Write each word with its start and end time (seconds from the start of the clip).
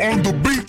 on 0.00 0.22
the 0.22 0.32
beat. 0.32 0.66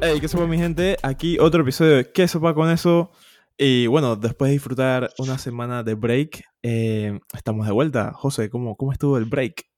Hey, 0.00 0.20
¿qué 0.20 0.28
sopa 0.28 0.46
mi 0.46 0.58
gente? 0.58 0.96
Aquí 1.02 1.38
otro 1.38 1.62
episodio 1.62 1.96
de 1.96 2.12
¿Qué 2.12 2.26
sopa 2.28 2.52
con 2.52 2.68
eso? 2.68 3.12
Y 3.56 3.86
bueno, 3.86 4.16
después 4.16 4.48
de 4.48 4.54
disfrutar 4.54 5.10
una 5.18 5.38
semana 5.38 5.84
de 5.84 5.94
break, 5.94 6.42
eh, 6.62 7.20
estamos 7.32 7.66
de 7.66 7.72
vuelta. 7.72 8.12
José, 8.12 8.50
¿cómo, 8.50 8.76
¿cómo 8.76 8.92
estuvo 8.92 9.16
el 9.16 9.24
break? 9.24 9.73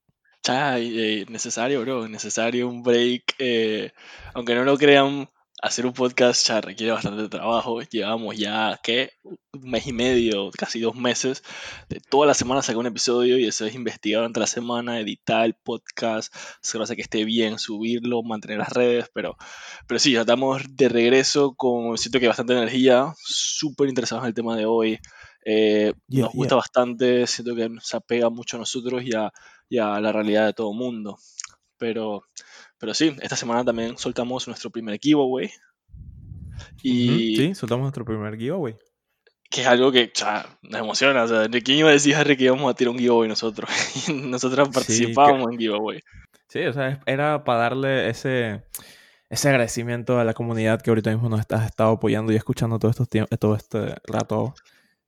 Ya, 0.47 0.79
eh, 0.79 1.27
necesario, 1.29 1.81
bro, 1.81 2.07
necesario 2.07 2.69
un 2.69 2.83
break. 2.83 3.35
eh, 3.39 3.91
aunque 4.33 4.55
no 4.55 4.63
lo 4.63 4.79
crean, 4.79 5.29
hacer 5.61 5.87
un 5.87 5.93
podcast 5.93 6.47
ya 6.47 6.61
requiere 6.61 6.93
bastante 6.93 7.29
trabajo. 7.29 7.81
Llevamos 7.83 8.37
ya, 8.37 8.79
¿qué? 8.81 9.11
Un 9.25 9.39
mes 9.55 9.89
y 9.89 9.93
medio, 9.93 10.51
casi 10.57 10.79
dos 10.79 10.95
meses. 10.95 11.43
De 11.89 11.99
toda 11.99 12.29
la 12.29 12.35
semana 12.35 12.63
sacar 12.63 12.79
un 12.79 12.87
episodio 12.87 13.39
y 13.39 13.47
eso 13.47 13.67
es 13.67 13.75
investigar 13.75 14.21
durante 14.21 14.39
la 14.39 14.47
semana, 14.47 15.01
editar 15.01 15.45
el 15.45 15.55
podcast, 15.55 16.33
asegurarse 16.63 16.95
que 16.95 17.03
esté 17.03 17.25
bien, 17.25 17.59
subirlo, 17.59 18.23
mantener 18.23 18.59
las 18.59 18.73
redes. 18.73 19.11
Pero, 19.13 19.37
pero 19.89 19.99
sí, 19.99 20.13
ya 20.13 20.21
estamos 20.21 20.63
de 20.71 20.89
regreso 20.89 21.55
con, 21.57 21.99
siento 21.99 22.21
que 22.21 22.29
bastante 22.29 22.53
energía, 22.53 23.13
súper 23.17 23.89
interesados 23.89 24.23
en 24.23 24.29
el 24.29 24.35
tema 24.35 24.57
de 24.57 24.67
hoy. 24.67 25.01
Eh, 25.45 25.93
Yeah, 26.09 26.25
nos 26.25 26.35
gusta 26.35 26.55
bastante, 26.57 27.27
siento 27.27 27.55
que 27.57 27.69
se 27.81 27.97
apega 27.97 28.31
mucho 28.31 28.57
a 28.57 28.61
nosotros 28.61 29.03
y 29.05 29.15
a, 29.15 29.33
y 29.69 29.79
a 29.79 30.01
la 30.01 30.13
realidad 30.13 30.47
de 30.47 30.53
todo 30.55 30.73
mundo. 30.73 31.19
Pero, 31.79 32.23
pero 32.79 32.95
sí, 32.95 33.15
esta 33.21 33.37
semana 33.37 33.65
también 33.65 33.99
soltamos 33.99 34.47
nuestro 34.49 34.71
primer 34.71 34.99
giveaway. 35.01 35.51
Y 36.83 37.37
Sí, 37.37 37.55
soltamos 37.55 37.83
nuestro 37.83 38.05
primer 38.05 38.37
giveaway. 38.37 38.77
que 39.51 39.61
es 39.63 39.67
algo 39.67 39.93
que 39.93 40.13
cha, 40.13 40.59
nos 40.63 40.81
emociona. 40.81 41.25
O 41.25 41.29
sea, 41.29 41.49
¿de 41.49 41.63
quién 41.63 41.79
iba 41.79 41.89
a 41.91 41.93
decir, 41.93 42.15
Harry, 42.15 42.37
que 42.37 42.45
íbamos 42.45 42.71
a 42.71 42.75
tirar 42.75 42.93
un 42.93 42.99
giveaway 42.99 43.29
nosotros? 43.29 43.69
Y 44.09 44.13
nosotros 44.13 44.69
Sí, 44.69 44.73
participábamos 44.75 45.53
en 45.53 45.59
giveaway. 45.59 46.01
Sí, 46.49 46.61
o 46.67 46.73
sea, 46.73 47.01
era 47.07 47.45
para 47.45 47.61
darle 47.61 48.09
ese, 48.09 48.65
ese 49.29 49.49
agradecimiento 49.49 50.19
a 50.19 50.25
la 50.25 50.35
comunidad 50.35 50.81
que 50.81 50.91
ahorita 50.91 51.11
mismo 51.11 51.29
nos 51.29 51.41
está, 51.41 51.63
ha 51.63 51.67
estado 51.67 51.93
apoyando 51.93 52.33
y 52.33 52.37
escuchando 52.37 52.79
todo, 52.79 52.91
estos 52.91 53.09
todo 53.39 53.57
este 53.57 53.95
rato. 54.07 54.55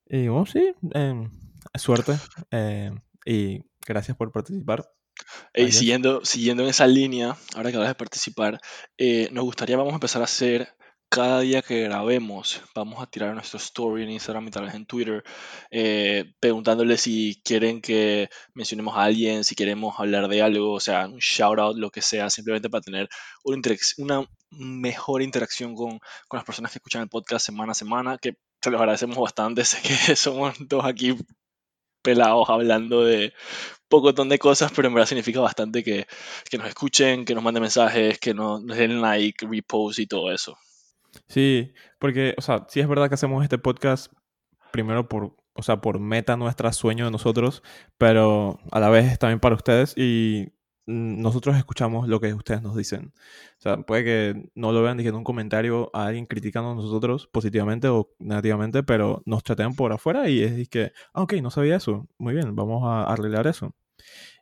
Y 0.08 0.28
bueno, 0.28 0.46
sí, 0.46 0.72
eh, 0.94 1.28
suerte. 1.76 2.14
eh, 2.50 2.90
y 3.24 3.62
gracias 3.88 4.16
por 4.16 4.32
participar. 4.32 4.90
Siguiendo, 5.54 6.24
siguiendo 6.24 6.62
en 6.62 6.68
esa 6.68 6.86
línea, 6.86 7.36
ahora 7.54 7.70
que 7.70 7.76
hablas 7.76 7.90
de 7.90 7.94
participar, 7.96 8.60
eh, 8.96 9.28
nos 9.32 9.44
gustaría, 9.44 9.76
vamos 9.76 9.92
a 9.92 9.96
empezar 9.96 10.22
a 10.22 10.26
hacer 10.26 10.68
cada 11.10 11.40
día 11.40 11.62
que 11.62 11.84
grabemos, 11.84 12.62
vamos 12.74 13.02
a 13.02 13.06
tirar 13.06 13.34
nuestro 13.34 13.56
story 13.58 14.02
en 14.02 14.10
Instagram 14.10 14.46
y 14.46 14.50
tal 14.50 14.64
vez 14.64 14.74
en 14.74 14.84
Twitter, 14.84 15.24
eh, 15.70 16.34
preguntándole 16.38 16.98
si 16.98 17.40
quieren 17.42 17.80
que 17.80 18.28
mencionemos 18.54 18.94
a 18.96 19.04
alguien, 19.04 19.42
si 19.42 19.54
queremos 19.54 19.98
hablar 19.98 20.28
de 20.28 20.42
algo, 20.42 20.72
o 20.72 20.80
sea, 20.80 21.06
un 21.06 21.18
shout 21.18 21.58
out, 21.58 21.76
lo 21.78 21.90
que 21.90 22.02
sea, 22.02 22.28
simplemente 22.28 22.68
para 22.68 22.82
tener 22.82 23.08
una 23.96 24.28
mejor 24.50 25.22
interacción 25.22 25.74
con, 25.74 25.98
con 26.28 26.38
las 26.38 26.44
personas 26.44 26.72
que 26.72 26.78
escuchan 26.78 27.02
el 27.02 27.08
podcast 27.08 27.46
semana 27.46 27.72
a 27.72 27.74
semana, 27.74 28.18
que 28.18 28.34
se 28.62 28.70
los 28.70 28.80
agradecemos 28.80 29.16
bastante, 29.16 29.64
sé 29.64 29.78
que 29.82 30.14
somos 30.14 30.56
dos 30.60 30.84
aquí 30.84 31.16
pelados 32.02 32.48
hablando 32.48 33.04
de 33.04 33.32
pocotón 33.88 34.28
de 34.28 34.38
cosas, 34.38 34.72
pero 34.74 34.88
en 34.88 34.94
verdad 34.94 35.08
significa 35.08 35.40
bastante 35.40 35.82
que, 35.82 36.06
que 36.50 36.58
nos 36.58 36.68
escuchen, 36.68 37.24
que 37.24 37.34
nos 37.34 37.42
manden 37.42 37.62
mensajes, 37.62 38.18
que 38.18 38.34
nos, 38.34 38.62
nos 38.62 38.76
den 38.76 39.00
like, 39.00 39.46
repost 39.46 39.98
y 39.98 40.06
todo 40.06 40.32
eso. 40.32 40.56
Sí, 41.28 41.72
porque, 41.98 42.34
o 42.36 42.42
sea, 42.42 42.66
sí 42.68 42.80
es 42.80 42.88
verdad 42.88 43.08
que 43.08 43.14
hacemos 43.14 43.42
este 43.42 43.58
podcast 43.58 44.12
primero 44.70 45.08
por, 45.08 45.36
o 45.54 45.62
sea, 45.62 45.80
por 45.80 45.98
meta 45.98 46.36
nuestra 46.36 46.72
sueño 46.72 47.06
de 47.06 47.10
nosotros, 47.10 47.62
pero 47.96 48.60
a 48.70 48.80
la 48.80 48.90
vez 48.90 49.06
es 49.06 49.18
también 49.18 49.40
para 49.40 49.56
ustedes 49.56 49.94
y 49.96 50.52
nosotros 50.88 51.56
escuchamos 51.56 52.08
lo 52.08 52.18
que 52.18 52.32
ustedes 52.32 52.62
nos 52.62 52.74
dicen. 52.74 53.12
O 53.58 53.60
sea, 53.60 53.76
puede 53.82 54.04
que 54.04 54.50
no 54.54 54.72
lo 54.72 54.82
vean 54.82 54.96
diciendo 54.96 55.18
un 55.18 55.24
comentario 55.24 55.90
a 55.92 56.06
alguien 56.06 56.24
criticando 56.24 56.70
a 56.70 56.74
nosotros 56.74 57.26
positivamente 57.26 57.88
o 57.88 58.10
negativamente, 58.18 58.82
pero 58.82 59.22
nos 59.26 59.42
chatean 59.42 59.74
por 59.74 59.92
afuera 59.92 60.30
y 60.30 60.42
es 60.42 60.68
que, 60.70 60.92
ah, 61.12 61.22
ok, 61.22 61.34
no 61.42 61.50
sabía 61.50 61.76
eso. 61.76 62.08
Muy 62.16 62.34
bien, 62.34 62.56
vamos 62.56 62.84
a 62.84 63.04
arreglar 63.04 63.46
eso. 63.46 63.74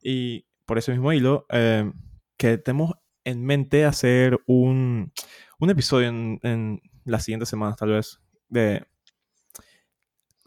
Y 0.02 0.46
por 0.64 0.78
ese 0.78 0.92
mismo 0.92 1.12
hilo, 1.12 1.46
eh, 1.50 1.90
que 2.36 2.58
tenemos 2.58 2.92
en 3.24 3.44
mente 3.44 3.84
hacer 3.84 4.38
un, 4.46 5.12
un 5.58 5.70
episodio 5.70 6.08
en, 6.08 6.38
en 6.42 6.80
las 7.04 7.24
siguientes 7.24 7.48
semanas, 7.48 7.76
tal 7.76 7.90
vez, 7.90 8.20
de... 8.48 8.86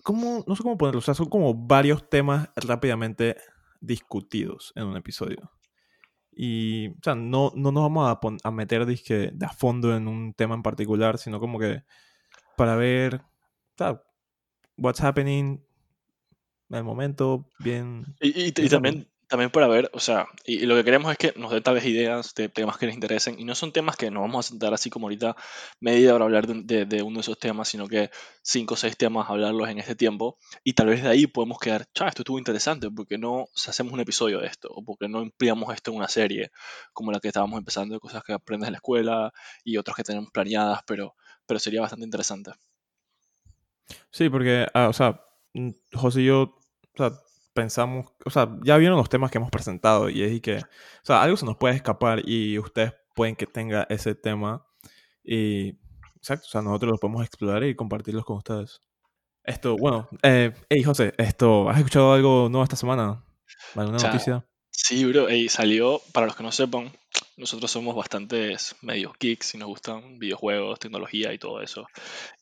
¿cómo? 0.03 0.43
No 0.47 0.55
sé 0.55 0.63
cómo 0.63 0.77
ponerlo, 0.77 0.99
o 0.99 1.01
sea, 1.01 1.13
son 1.13 1.29
como 1.29 1.53
varios 1.53 2.09
temas 2.09 2.49
rápidamente 2.55 3.35
discutidos 3.81 4.73
en 4.75 4.85
un 4.85 4.97
episodio. 4.97 5.51
Y, 6.31 6.89
o 6.89 6.99
sea, 7.03 7.15
no, 7.15 7.51
no 7.55 7.71
nos 7.71 7.83
vamos 7.83 8.09
a, 8.09 8.19
pon- 8.19 8.39
a 8.43 8.51
meter 8.51 8.85
dizque, 8.85 9.31
de 9.33 9.45
a 9.45 9.49
fondo 9.49 9.95
en 9.95 10.07
un 10.07 10.33
tema 10.33 10.55
en 10.55 10.63
particular, 10.63 11.17
sino 11.17 11.39
como 11.39 11.59
que 11.59 11.83
para 12.55 12.75
ver, 12.75 13.15
o 13.15 13.77
sea, 13.77 14.01
what's 14.77 15.01
happening 15.01 15.65
el 16.75 16.83
momento, 16.83 17.49
bien... 17.59 18.05
Y, 18.19 18.51
bien 18.51 18.69
también, 18.69 19.07
también 19.27 19.51
para 19.51 19.67
ver, 19.67 19.89
o 19.93 19.99
sea, 19.99 20.27
y, 20.45 20.55
y 20.63 20.65
lo 20.65 20.75
que 20.75 20.83
queremos 20.83 21.11
es 21.11 21.17
que 21.17 21.33
nos 21.39 21.51
den 21.51 21.61
tal 21.63 21.75
vez 21.75 21.85
ideas 21.85 22.33
de 22.35 22.49
temas 22.49 22.77
que 22.77 22.87
les 22.87 22.95
interesen, 22.95 23.39
y 23.39 23.43
no 23.43 23.53
son 23.55 23.71
temas 23.71 23.95
que 23.95 24.09
nos 24.11 24.21
vamos 24.21 24.45
a 24.45 24.49
sentar 24.49 24.73
así 24.73 24.89
como 24.89 25.05
ahorita 25.05 25.35
media 25.79 26.15
hora 26.15 26.25
a 26.25 26.27
hablar 26.27 26.47
de, 26.47 26.61
de- 26.63 26.85
de 26.85 27.01
uno 27.03 27.15
de 27.17 27.21
esos 27.21 27.37
temas, 27.39 27.69
sino 27.69 27.87
que 27.87 28.09
cinco 28.41 28.73
o 28.73 28.77
seis 28.77 28.97
temas 28.97 29.29
hablarlos 29.29 29.69
en 29.69 29.77
este 29.79 29.95
tiempo, 29.95 30.37
y 30.63 30.73
tal 30.73 30.87
vez 30.87 31.03
de 31.03 31.09
ahí 31.09 31.27
podemos 31.27 31.59
quedar, 31.59 31.85
cha, 31.93 32.07
esto 32.07 32.23
estuvo 32.23 32.39
interesante, 32.39 32.89
porque 32.91 33.17
no 33.17 33.45
hacemos 33.67 33.93
un 33.93 33.99
episodio 33.99 34.39
de 34.39 34.47
esto? 34.47 34.67
O 34.71 34.83
porque 34.83 35.07
no 35.07 35.21
empleamos 35.21 35.73
esto 35.73 35.91
en 35.91 35.97
una 35.97 36.07
serie, 36.07 36.51
como 36.93 37.11
la 37.11 37.19
que 37.19 37.27
estábamos 37.29 37.57
empezando, 37.59 37.93
de 37.95 37.99
cosas 37.99 38.23
que 38.23 38.33
aprendes 38.33 38.67
en 38.67 38.73
la 38.73 38.77
escuela, 38.77 39.31
y 39.63 39.77
otras 39.77 39.95
que 39.95 40.03
tenemos 40.03 40.29
planeadas, 40.31 40.81
pero, 40.85 41.15
pero 41.45 41.59
sería 41.59 41.81
bastante 41.81 42.05
interesante. 42.05 42.51
Sí, 44.11 44.29
porque, 44.29 44.67
ah, 44.73 44.87
o 44.89 44.93
sea, 44.93 45.21
mm, 45.53 45.69
José 45.93 46.21
y 46.21 46.25
yo, 46.25 46.58
o 46.95 46.97
sea, 46.97 47.11
pensamos, 47.53 48.07
o 48.25 48.29
sea, 48.29 48.49
ya 48.63 48.77
vieron 48.77 48.97
los 48.97 49.09
temas 49.09 49.31
que 49.31 49.37
hemos 49.37 49.51
presentado 49.51 50.09
y 50.09 50.23
es 50.23 50.31
y 50.31 50.41
que, 50.41 50.57
o 50.57 51.03
sea, 51.03 51.21
algo 51.21 51.37
se 51.37 51.45
nos 51.45 51.57
puede 51.57 51.75
escapar 51.75 52.21
y 52.27 52.57
ustedes 52.59 52.93
pueden 53.15 53.35
que 53.35 53.45
tenga 53.45 53.85
ese 53.89 54.15
tema 54.15 54.65
y, 55.23 55.77
exacto, 56.15 56.45
o 56.47 56.49
sea, 56.49 56.61
nosotros 56.61 56.91
los 56.91 56.99
podemos 56.99 57.25
explorar 57.25 57.63
y 57.63 57.75
compartirlos 57.75 58.25
con 58.25 58.37
ustedes. 58.37 58.81
Esto, 59.43 59.77
bueno, 59.77 60.07
eh, 60.21 60.53
hey 60.69 60.83
José, 60.83 61.13
esto, 61.17 61.69
¿has 61.69 61.77
escuchado 61.77 62.13
algo 62.13 62.49
nuevo 62.49 62.63
esta 62.63 62.75
semana? 62.75 63.23
¿Alguna 63.75 63.97
O 63.97 63.99
sea, 63.99 64.11
noticia? 64.11 64.45
Sí, 64.69 65.03
bro, 65.05 65.27
ey, 65.27 65.49
salió, 65.49 66.01
para 66.13 66.27
los 66.27 66.35
que 66.35 66.43
no 66.43 66.51
sepan, 66.51 66.91
nosotros 67.35 67.71
somos 67.71 67.95
bastantes 67.95 68.75
medios 68.81 69.13
geeks 69.19 69.55
y 69.55 69.57
nos 69.57 69.67
gustan 69.67 70.19
videojuegos, 70.19 70.79
tecnología 70.79 71.33
y 71.33 71.37
todo 71.37 71.61
eso. 71.61 71.87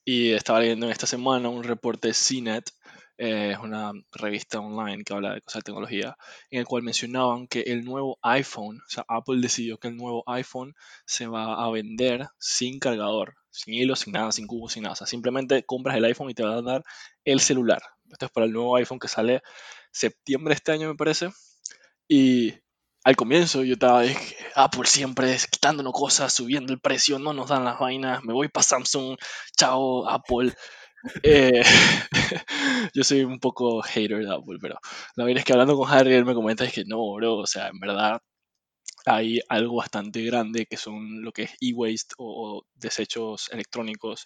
Y 0.04 0.32
estaba 0.32 0.60
leyendo 0.60 0.86
en 0.86 0.92
esta 0.92 1.08
semana 1.08 1.50
un 1.50 1.64
reporte 1.64 2.10
de 2.10 2.14
CNET, 2.14 2.72
eh, 3.18 3.52
es 3.54 3.60
una 3.60 3.92
revista 4.12 4.60
online 4.60 5.04
que 5.04 5.14
habla 5.14 5.34
de 5.34 5.42
cosas 5.42 5.62
de 5.62 5.66
tecnología, 5.66 6.18
en 6.52 6.60
el 6.60 6.66
cual 6.66 6.84
mencionaban 6.84 7.48
que 7.48 7.62
el 7.62 7.84
nuevo 7.84 8.20
iPhone, 8.22 8.80
o 8.86 8.90
sea, 8.90 9.06
Apple 9.08 9.38
decidió 9.42 9.78
que 9.80 9.88
el 9.88 9.98
nuevo 9.98 10.24
iPhone 10.28 10.76
se 11.06 11.28
va 11.28 11.64
a 11.64 11.70
vender 11.72 12.30
sin 12.38 12.80
cargador, 12.80 13.36
sin 13.50 13.74
hilo, 13.74 13.96
sin 13.96 14.14
nada, 14.14 14.32
sin 14.32 14.48
cubo, 14.48 14.70
sin 14.70 14.84
nada. 14.84 14.94
O 14.94 14.96
sea, 14.96 15.08
simplemente 15.08 15.64
compras 15.64 15.98
el 15.98 16.06
iPhone 16.06 16.30
y 16.30 16.34
te 16.34 16.44
va 16.44 16.56
a 16.56 16.62
dar 16.62 16.84
el 17.26 17.40
celular. 17.40 17.82
Esto 18.12 18.28
es 18.28 18.32
para 18.32 18.46
el 18.46 18.54
nuevo 18.54 18.76
iPhone 18.76 19.00
que 19.00 19.08
sale 19.08 19.42
septiembre 19.92 20.52
de 20.52 20.56
este 20.56 20.72
año, 20.72 20.88
me 20.88 20.96
parece. 20.96 21.30
Y 22.08 22.54
al 23.04 23.16
comienzo 23.16 23.64
yo 23.64 23.74
estaba 23.74 24.02
de 24.02 24.16
Apple 24.56 24.86
siempre 24.86 25.34
es 25.34 25.48
quitándonos 25.48 25.94
cosas, 25.94 26.34
subiendo 26.34 26.74
el 26.74 26.80
precio, 26.80 27.20
no 27.20 27.34
nos 27.34 27.50
dan 27.50 27.66
las 27.66 27.80
vainas, 27.80 28.24
me 28.24 28.34
voy 28.34 28.50
para 28.50 28.64
Samsung, 28.64 29.18
chao 29.56 30.10
Apple. 30.10 30.54
Eh, 31.24 31.62
yo 32.94 33.04
soy 33.04 33.24
un 33.24 33.40
poco 33.40 33.82
hater 33.82 34.26
de 34.26 34.34
Apple, 34.34 34.58
pero 34.62 34.76
la 35.16 35.24
verdad 35.26 35.40
es 35.40 35.46
que 35.46 35.54
hablando 35.54 35.78
con 35.78 35.90
Harry, 35.92 36.14
él 36.14 36.26
me 36.26 36.34
comenta 36.34 36.66
es 36.66 36.74
que 36.74 36.86
no, 36.86 37.14
bro, 37.14 37.36
o 37.38 37.48
sea, 37.48 37.68
en 37.70 37.80
verdad 37.80 38.22
hay 39.06 39.42
algo 39.50 39.78
bastante 39.78 40.24
grande 40.24 40.66
que 40.68 40.78
son 40.78 41.24
lo 41.24 41.32
que 41.34 41.44
es 41.44 41.52
e-waste 41.62 42.16
o, 42.20 42.58
o 42.60 42.68
desechos 42.76 43.50
electrónicos 43.52 44.24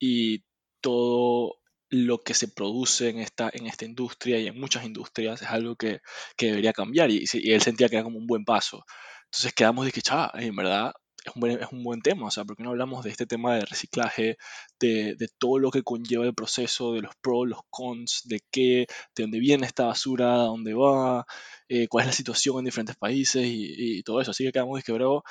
y 0.00 0.44
todo 0.80 1.56
lo 1.90 2.18
que 2.20 2.34
se 2.34 2.48
produce 2.48 3.10
en 3.10 3.18
esta, 3.20 3.50
en 3.52 3.66
esta 3.66 3.84
industria 3.86 4.38
y 4.40 4.48
en 4.48 4.60
muchas 4.60 4.84
industrias 4.86 5.42
es 5.42 5.48
algo 5.48 5.76
que, 5.76 6.00
que 6.36 6.46
debería 6.48 6.72
cambiar 6.72 7.10
y, 7.10 7.24
y 7.32 7.52
él 7.52 7.62
sentía 7.62 7.88
que 7.88 7.96
era 7.96 8.04
como 8.04 8.18
un 8.18 8.26
buen 8.26 8.44
paso. 8.44 8.84
Entonces 9.26 9.52
quedamos 9.54 9.86
de 9.86 9.92
que, 9.92 10.02
en 10.34 10.56
verdad, 10.56 10.92
es 11.24 11.34
un, 11.34 11.40
buen, 11.40 11.60
es 11.60 11.68
un 11.72 11.82
buen 11.82 12.00
tema, 12.00 12.26
o 12.26 12.30
sea, 12.30 12.44
porque 12.44 12.62
no 12.62 12.70
hablamos 12.70 13.04
de 13.04 13.10
este 13.10 13.26
tema 13.26 13.54
de 13.54 13.64
reciclaje, 13.64 14.36
de, 14.78 15.14
de, 15.16 15.28
todo 15.38 15.58
lo 15.58 15.70
que 15.70 15.82
conlleva 15.82 16.24
el 16.24 16.34
proceso, 16.34 16.92
de 16.92 17.02
los 17.02 17.14
pros, 17.20 17.48
los 17.48 17.60
cons, 17.70 18.22
de 18.24 18.40
qué, 18.50 18.86
de 19.14 19.22
dónde 19.22 19.38
viene 19.38 19.66
esta 19.66 19.86
basura, 19.86 20.34
a 20.34 20.44
dónde 20.44 20.74
va, 20.74 21.26
eh, 21.68 21.88
cuál 21.88 22.02
es 22.04 22.06
la 22.08 22.12
situación 22.12 22.58
en 22.60 22.64
diferentes 22.66 22.96
países 22.96 23.44
y, 23.44 23.98
y 23.98 24.02
todo 24.02 24.20
eso. 24.20 24.30
Así 24.30 24.44
que 24.44 24.52
quedamos 24.52 24.82
que, 24.82 24.92
bro, 24.92 25.22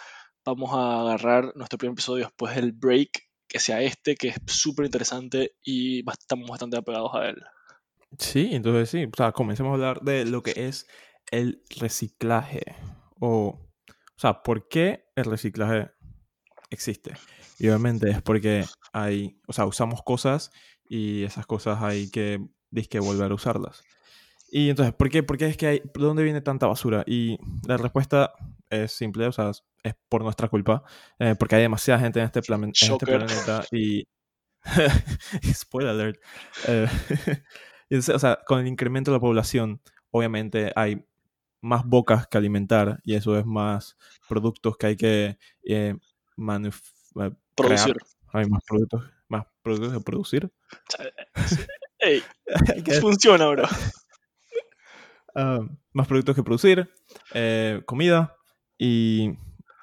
vamos 0.45 0.71
a 0.73 1.01
agarrar 1.01 1.51
nuestro 1.55 1.77
primer 1.77 1.93
episodio 1.93 2.25
después 2.25 2.55
del 2.55 2.71
break, 2.71 3.27
que 3.47 3.59
sea 3.59 3.81
este, 3.81 4.15
que 4.15 4.29
es 4.29 4.35
súper 4.45 4.85
interesante 4.85 5.55
y 5.63 6.03
estamos 6.09 6.49
bastante 6.49 6.77
apegados 6.77 7.11
a 7.15 7.29
él. 7.29 7.43
Sí, 8.17 8.49
entonces 8.51 8.89
sí, 8.89 9.05
o 9.05 9.15
sea, 9.15 9.31
comencemos 9.31 9.71
a 9.71 9.73
hablar 9.73 10.01
de 10.01 10.25
lo 10.25 10.41
que 10.41 10.53
es 10.55 10.87
el 11.31 11.63
reciclaje. 11.79 12.75
O, 13.19 13.68
o 14.19 14.21
sea, 14.21 14.43
¿por 14.43 14.67
qué 14.67 15.05
el 15.15 15.23
reciclaje 15.23 15.91
existe? 16.69 17.13
Y 17.57 17.69
obviamente 17.69 18.09
es 18.09 18.21
porque 18.21 18.65
hay, 18.91 19.39
o 19.47 19.53
sea, 19.53 19.65
usamos 19.65 20.03
cosas 20.03 20.51
y 20.89 21.23
esas 21.23 21.45
cosas 21.45 21.81
hay 21.81 22.11
que, 22.11 22.45
que 22.89 22.99
volver 22.99 23.31
a 23.31 23.35
usarlas. 23.35 23.81
Y 24.51 24.69
entonces, 24.69 24.93
¿por 24.93 25.09
qué, 25.09 25.23
¿por 25.23 25.37
qué 25.37 25.45
es 25.45 25.55
que 25.55 25.67
hay, 25.67 25.79
¿de 25.79 25.89
dónde 25.93 26.23
viene 26.23 26.41
tanta 26.41 26.67
basura? 26.67 27.05
Y 27.07 27.37
la 27.65 27.77
respuesta 27.77 28.33
es 28.69 28.91
simple, 28.91 29.25
o 29.25 29.31
sea, 29.31 29.51
es 29.83 29.95
por 30.09 30.21
nuestra 30.21 30.49
culpa, 30.49 30.83
eh, 31.17 31.35
porque 31.39 31.55
hay 31.55 31.61
demasiada 31.61 32.01
gente 32.01 32.19
en 32.19 32.25
este, 32.25 32.41
en 32.51 32.69
este 32.71 33.05
planeta 33.05 33.63
y... 33.71 34.05
Spoiler 35.53 35.91
alert. 35.91 36.21
Eh, 36.67 36.89
o 38.13 38.19
sea, 38.19 38.37
con 38.45 38.59
el 38.59 38.67
incremento 38.67 39.11
de 39.11 39.15
la 39.15 39.21
población, 39.21 39.81
obviamente 40.11 40.73
hay 40.75 41.05
más 41.61 41.85
bocas 41.85 42.27
que 42.27 42.37
alimentar 42.37 42.99
y 43.03 43.15
eso 43.15 43.37
es 43.37 43.45
más 43.45 43.97
productos 44.27 44.77
que 44.77 44.87
hay 44.87 44.97
que 44.97 45.37
eh, 45.63 45.95
eh 45.97 47.31
producir. 47.55 47.97
Hay 48.31 48.45
más 48.45 48.63
productos, 48.65 49.03
más 49.27 49.45
productos 49.61 49.93
que 49.93 49.99
producir. 49.99 50.51
Ey, 51.99 52.23
funciona, 53.01 53.47
bro. 53.47 53.63
Ah, 55.35 55.59
más 55.93 56.07
productos 56.07 56.35
que 56.35 56.43
producir, 56.43 56.89
eh, 57.33 57.81
comida 57.85 58.35
y 58.77 59.37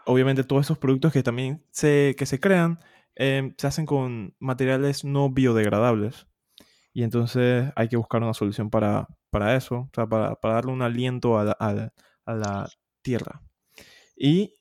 obviamente 0.04 0.44
todos 0.44 0.66
esos 0.66 0.78
productos 0.78 1.12
que 1.12 1.22
también 1.22 1.64
se, 1.70 2.14
que 2.18 2.26
se 2.26 2.40
crean 2.40 2.80
eh, 3.16 3.54
se 3.56 3.66
hacen 3.66 3.86
con 3.86 4.34
materiales 4.38 5.04
no 5.04 5.30
biodegradables. 5.30 6.26
Y 6.96 7.02
entonces 7.02 7.70
hay 7.76 7.88
que 7.90 7.98
buscar 7.98 8.22
una 8.22 8.32
solución 8.32 8.70
para, 8.70 9.06
para 9.28 9.54
eso, 9.54 9.80
o 9.80 9.90
sea, 9.94 10.06
para, 10.06 10.34
para, 10.36 10.54
darle 10.54 10.72
un 10.72 10.80
aliento 10.80 11.38
a 11.38 11.44
la, 11.44 12.70
tierra. 13.02 13.42
Y, 14.16 14.54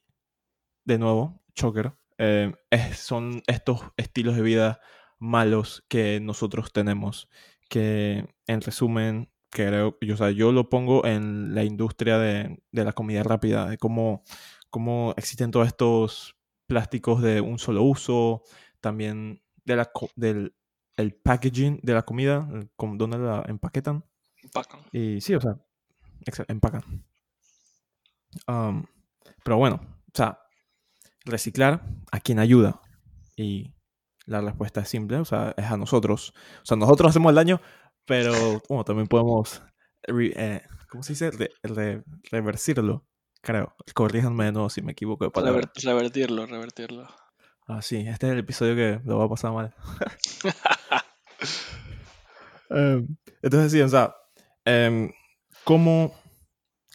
de 0.84 0.98
nuevo, 0.98 1.42
Choker, 1.54 1.94
eh, 2.18 2.52
son 2.94 3.42
estos 3.48 3.84
estilos 3.96 4.36
de 4.36 4.42
vida 4.42 4.82
malos 5.18 5.86
que 5.88 6.20
nosotros 6.20 6.74
tenemos, 6.74 7.30
que 7.70 8.28
en 8.48 8.60
resumen, 8.60 9.32
creo, 9.50 9.98
yo, 10.02 10.16
o 10.16 10.18
sea, 10.18 10.32
yo 10.32 10.52
lo 10.52 10.68
pongo 10.70 11.06
en 11.06 11.56
la 11.56 11.64
industria 11.64 12.18
de, 12.18 12.62
de 12.70 12.84
la 12.84 12.92
comida 12.92 13.24
rápida, 13.24 13.70
de 13.70 13.78
cómo, 13.78 14.26
cómo 14.70 15.14
existen 15.16 15.52
todos 15.52 15.68
estos 15.68 16.36
plásticos 16.68 17.22
de 17.22 17.40
un 17.40 17.60
solo 17.60 17.84
uso, 17.84 18.44
también 18.82 19.42
de 19.64 19.78
la, 19.78 19.90
del 20.18 20.54
el 20.98 21.14
packaging 21.14 21.80
de 21.84 21.94
la 21.94 22.04
comida, 22.04 22.48
donde 22.78 23.18
la 23.18 23.44
empaquetan. 23.48 24.06
Empacan. 24.42 24.82
Y 24.92 25.22
sí, 25.22 25.36
o 25.36 25.42
sea, 25.42 25.58
empacan. 26.48 26.84
pero 29.44 29.58
bueno, 29.58 29.82
o 30.08 30.12
sea, 30.14 30.40
reciclar 31.26 31.84
a 32.12 32.20
quien 32.20 32.40
ayuda. 32.40 32.82
Y 33.36 33.74
la 34.26 34.42
respuesta 34.42 34.82
es 34.82 34.90
simple, 34.90 35.18
o 35.18 35.26
sea, 35.26 35.54
es 35.58 35.66
a 35.66 35.78
nosotros. 35.78 36.34
O 36.62 36.66
sea, 36.66 36.78
nosotros 36.78 37.10
hacemos 37.10 37.30
el 37.30 37.36
daño, 37.36 37.62
pero 38.06 38.32
bueno, 38.70 38.84
también 38.84 39.08
podemos, 39.08 39.62
eh, 40.08 40.62
¿cómo 40.90 41.04
se 41.04 41.14
dice? 41.14 41.32
reversirlo, 42.32 43.06
creo. 43.42 43.76
Corríjanme 43.94 44.52
de 44.52 44.70
si 44.70 44.82
me 44.82 44.94
equivoco 44.94 45.26
de 45.26 45.32
palabra. 45.32 45.70
revertirlo, 45.84 46.46
revertirlo. 46.46 47.08
Ah, 47.68 47.82
sí, 47.82 47.98
este 48.08 48.28
es 48.28 48.34
el 48.34 48.40
episodio 48.40 48.76
que 48.76 49.02
lo 49.06 49.18
va 49.18 49.26
a 49.26 49.30
pasar 49.30 49.52
mal. 49.52 49.74
Em, 52.68 53.08
entonces, 53.44 53.72
sí, 53.72 53.80
o 53.80 53.88
sea, 53.88 54.16
em, 54.66 55.12
¿cómo, 55.64 56.16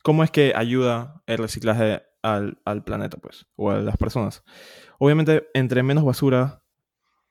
¿cómo, 0.02 0.25
es 0.25 0.31
que 0.32 0.52
ayuda 0.56 1.22
el 1.26 1.38
reciclaje 1.38 2.02
al, 2.22 2.58
al, 2.64 2.82
planeta, 2.82 3.19
pues, 3.19 3.46
o 3.55 3.70
a 3.70 3.78
las 3.78 3.96
personas? 3.96 4.43
Obviamente, 4.99 5.49
entre 5.55 5.84
menos 5.84 6.05
basura 6.05 6.61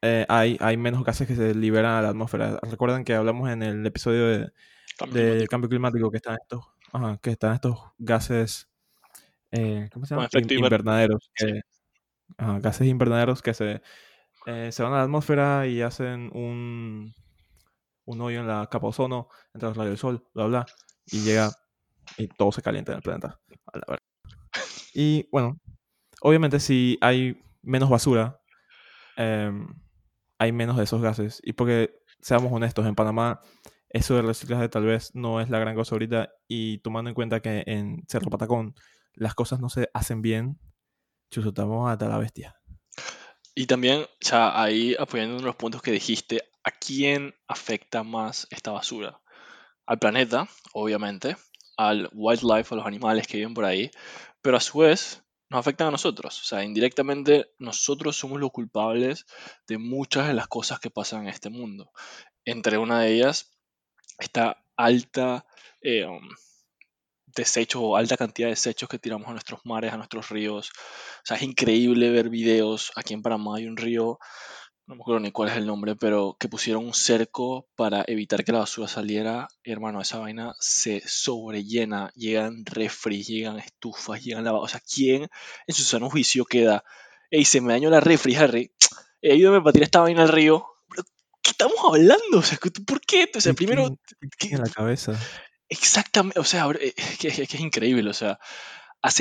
eh, 0.01 0.25
hay, 0.29 0.57
hay 0.61 0.77
menos 0.77 1.03
gases 1.03 1.27
que 1.27 1.35
se 1.35 1.53
liberan 1.53 1.91
a 1.93 2.01
la 2.01 2.09
atmósfera. 2.09 2.59
Recuerden 2.63 3.03
que 3.03 3.13
hablamos 3.13 3.49
en 3.49 3.63
el 3.63 3.85
episodio 3.85 4.27
de, 4.27 4.51
cambio, 4.97 5.45
cambio 5.49 5.69
climático 5.69 6.09
que 6.09 6.17
están 6.17 6.37
estos, 6.41 6.65
que 7.21 7.31
están 7.31 7.55
estos 7.55 7.77
gases, 7.97 8.69
eh, 9.51 9.89
¿cómo 9.91 10.05
se 10.05 10.15
llama? 10.15 10.29
invernaderos. 10.49 11.29
Que, 11.35 11.61
gases 12.37 12.87
invernaderos 12.87 13.41
que 13.41 13.53
se, 13.53 13.81
eh, 14.45 14.71
se 14.71 14.83
van 14.83 14.93
a 14.93 14.97
la 14.97 15.03
atmósfera 15.03 15.67
y 15.67 15.81
hacen 15.81 16.31
un, 16.33 17.13
un 18.05 18.21
hoyo 18.21 18.39
en 18.39 18.47
la 18.47 18.67
capa 18.71 18.87
ozono 18.87 19.29
entre 19.53 19.69
los 19.69 19.77
rayos 19.77 19.91
del 19.91 19.97
sol, 19.97 20.27
bla, 20.33 20.45
bla, 20.45 20.65
y 21.05 21.21
llega 21.21 21.51
y 22.17 22.27
todo 22.27 22.51
se 22.51 22.61
calienta 22.61 22.91
en 22.91 22.97
el 22.97 23.03
planeta. 23.03 23.39
Y 24.93 25.27
bueno, 25.31 25.59
obviamente 26.21 26.59
si 26.59 26.97
hay 27.01 27.41
menos 27.61 27.89
basura, 27.89 28.39
em, 29.17 29.67
hay 30.37 30.51
menos 30.51 30.77
de 30.77 30.83
esos 30.83 31.01
gases. 31.01 31.41
Y 31.43 31.53
porque, 31.53 32.01
seamos 32.21 32.51
honestos, 32.51 32.85
en 32.85 32.95
Panamá 32.95 33.41
eso 33.89 34.15
del 34.15 34.27
reciclaje 34.27 34.69
tal 34.69 34.85
vez 34.85 35.15
no 35.15 35.41
es 35.41 35.49
la 35.49 35.59
gran 35.59 35.75
cosa 35.75 35.95
ahorita. 35.95 36.29
Y 36.47 36.79
tomando 36.79 37.09
en 37.09 37.15
cuenta 37.15 37.41
que 37.41 37.63
en 37.67 38.03
Cerro 38.07 38.29
Patacón 38.29 38.75
las 39.13 39.35
cosas 39.35 39.59
no 39.59 39.69
se 39.69 39.89
hacen 39.93 40.21
bien, 40.21 40.59
chusutamos 41.29 41.89
hasta 41.89 42.07
la 42.07 42.17
bestia. 42.17 42.55
Y 43.55 43.65
también, 43.65 44.05
ya 44.21 44.61
ahí 44.61 44.95
apoyando 44.97 45.33
uno 45.33 45.41
de 45.41 45.47
los 45.47 45.55
puntos 45.55 45.81
que 45.81 45.91
dijiste, 45.91 46.43
¿a 46.63 46.71
quién 46.71 47.35
afecta 47.47 48.03
más 48.03 48.47
esta 48.51 48.71
basura? 48.71 49.21
Al 49.85 49.99
planeta, 49.99 50.47
obviamente, 50.73 51.35
al 51.75 52.09
wildlife, 52.13 52.73
a 52.73 52.77
los 52.77 52.85
animales 52.85 53.27
que 53.27 53.37
viven 53.37 53.53
por 53.53 53.65
ahí, 53.65 53.91
pero 54.41 54.57
a 54.57 54.61
su 54.61 54.79
vez 54.79 55.23
nos 55.49 55.59
afectan 55.59 55.87
a 55.87 55.91
nosotros. 55.91 56.39
O 56.41 56.45
sea, 56.45 56.63
indirectamente 56.63 57.51
nosotros 57.57 58.15
somos 58.15 58.39
los 58.39 58.51
culpables 58.51 59.25
de 59.67 59.77
muchas 59.77 60.27
de 60.27 60.33
las 60.33 60.47
cosas 60.47 60.79
que 60.79 60.91
pasan 60.91 61.23
en 61.23 61.29
este 61.29 61.49
mundo. 61.49 61.91
Entre 62.45 62.77
una 62.77 63.01
de 63.01 63.15
ellas, 63.15 63.51
esta 64.19 64.63
alta 64.77 65.45
eh, 65.81 66.05
um, 66.05 66.29
desechos 67.35 67.81
o 67.83 67.95
alta 67.95 68.17
cantidad 68.17 68.47
de 68.47 68.51
desechos 68.51 68.89
que 68.89 68.99
tiramos 68.99 69.27
a 69.27 69.31
nuestros 69.31 69.61
mares, 69.65 69.93
a 69.93 69.97
nuestros 69.97 70.29
ríos. 70.29 70.69
O 70.69 71.25
sea, 71.25 71.37
es 71.37 71.43
increíble 71.43 72.09
ver 72.09 72.29
videos. 72.29 72.91
Aquí 72.95 73.13
en 73.13 73.21
Panamá 73.21 73.57
hay 73.57 73.67
un 73.67 73.77
río, 73.77 74.19
no 74.89 74.95
me 74.95 75.01
acuerdo 75.01 75.19
ni 75.19 75.31
cuál 75.31 75.49
es 75.49 75.55
el 75.55 75.67
nombre, 75.67 75.95
pero 75.95 76.35
que 76.39 76.49
pusieron 76.49 76.83
un 76.83 76.95
cerco 76.95 77.67
para 77.75 78.03
evitar 78.07 78.43
que 78.43 78.51
la 78.51 78.57
basura 78.57 78.87
saliera. 78.87 79.47
hermano, 79.63 80.01
esa 80.01 80.17
vaina 80.17 80.55
se 80.59 81.03
sobrellena. 81.05 82.11
Llegan 82.15 82.65
refri, 82.65 83.23
llegan 83.23 83.59
estufas, 83.59 84.23
llegan 84.23 84.43
lavados. 84.43 84.65
O 84.65 84.67
sea, 84.71 84.81
¿quién 84.81 85.27
en 85.67 85.75
su 85.75 85.83
sano 85.83 86.09
juicio 86.09 86.43
queda? 86.43 86.83
Ey, 87.29 87.45
se 87.45 87.61
me 87.61 87.73
dañó 87.73 87.91
la 87.91 87.99
refri, 87.99 88.35
Harry. 88.35 88.71
ayúdame 89.21 89.61
para 89.61 89.73
tirar 89.73 89.85
esta 89.85 89.99
vaina 89.99 90.23
al 90.23 90.29
río. 90.29 90.65
¿Qué 91.43 91.51
estamos 91.51 91.77
hablando? 91.83 92.39
O 92.39 92.41
sea, 92.41 92.57
¿por 92.87 92.99
qué? 93.01 93.21
Entonces, 93.23 93.55
primero... 93.55 93.95
¿Qué 94.39 94.47
en 94.55 94.61
la 94.61 94.69
cabeza? 94.69 95.13
Exactamente, 95.69 96.39
o 96.39 96.43
sea, 96.43 96.67
eh, 96.79 96.93
que, 97.19 97.27
es 97.27 97.59
increíble, 97.59 98.09
o 98.09 98.13
sea, 98.13 98.39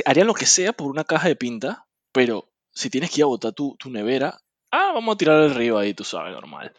harían 0.07 0.27
lo 0.27 0.35
que 0.35 0.47
sea 0.47 0.73
por 0.73 0.89
una 0.89 1.05
caja 1.05 1.29
de 1.29 1.37
pinta, 1.37 1.87
pero 2.13 2.51
si 2.73 2.91
tienes 2.91 3.11
que 3.11 3.21
ir 3.21 3.25
a 3.25 3.27
botar 3.27 3.53
tu, 3.53 3.77
tu 3.79 3.91
nevera, 3.91 4.41
ah, 4.71 4.93
vamos 4.95 5.15
a 5.15 5.19
tirar 5.19 5.43
el 5.43 5.55
río 5.55 5.79
ahí, 5.79 5.95
tú 5.95 6.05
sabes, 6.05 6.33
normal. 6.33 6.73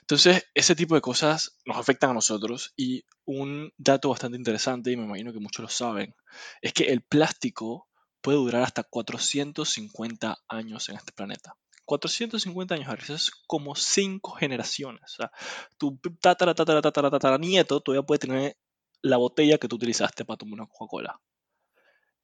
Entonces, 0.00 0.46
ese 0.54 0.74
tipo 0.74 0.94
de 0.94 1.00
cosas 1.00 1.56
nos 1.66 1.76
afectan 1.76 2.10
a 2.10 2.14
nosotros 2.14 2.72
y 2.76 3.04
un 3.24 3.72
dato 3.76 4.10
bastante 4.10 4.36
interesante, 4.36 4.90
y 4.90 4.96
me 4.96 5.04
imagino 5.04 5.32
que 5.32 5.40
muchos 5.40 5.62
lo 5.62 5.68
saben, 5.68 6.14
es 6.62 6.72
que 6.72 6.84
el 6.84 7.02
plástico 7.02 7.88
puede 8.20 8.38
durar 8.38 8.62
hasta 8.62 8.82
450 8.82 10.38
años 10.48 10.88
en 10.88 10.96
este 10.96 11.12
planeta. 11.12 11.56
450 11.84 12.74
años, 12.74 12.88
Harris, 12.88 13.10
es 13.10 13.30
como 13.46 13.74
5 13.74 14.32
generaciones. 14.32 15.02
O 15.04 15.16
sea, 15.16 15.32
tu 15.78 15.98
tatara, 16.20 16.54
tatara, 16.54 16.82
tatara, 16.82 17.10
tatara, 17.10 17.38
nieto 17.38 17.80
todavía 17.80 18.04
puede 18.04 18.18
tener 18.18 18.56
la 19.02 19.16
botella 19.16 19.58
que 19.58 19.68
tú 19.68 19.76
utilizaste 19.76 20.24
para 20.24 20.38
tomar 20.38 20.60
una 20.60 20.66
Coca-Cola. 20.66 21.20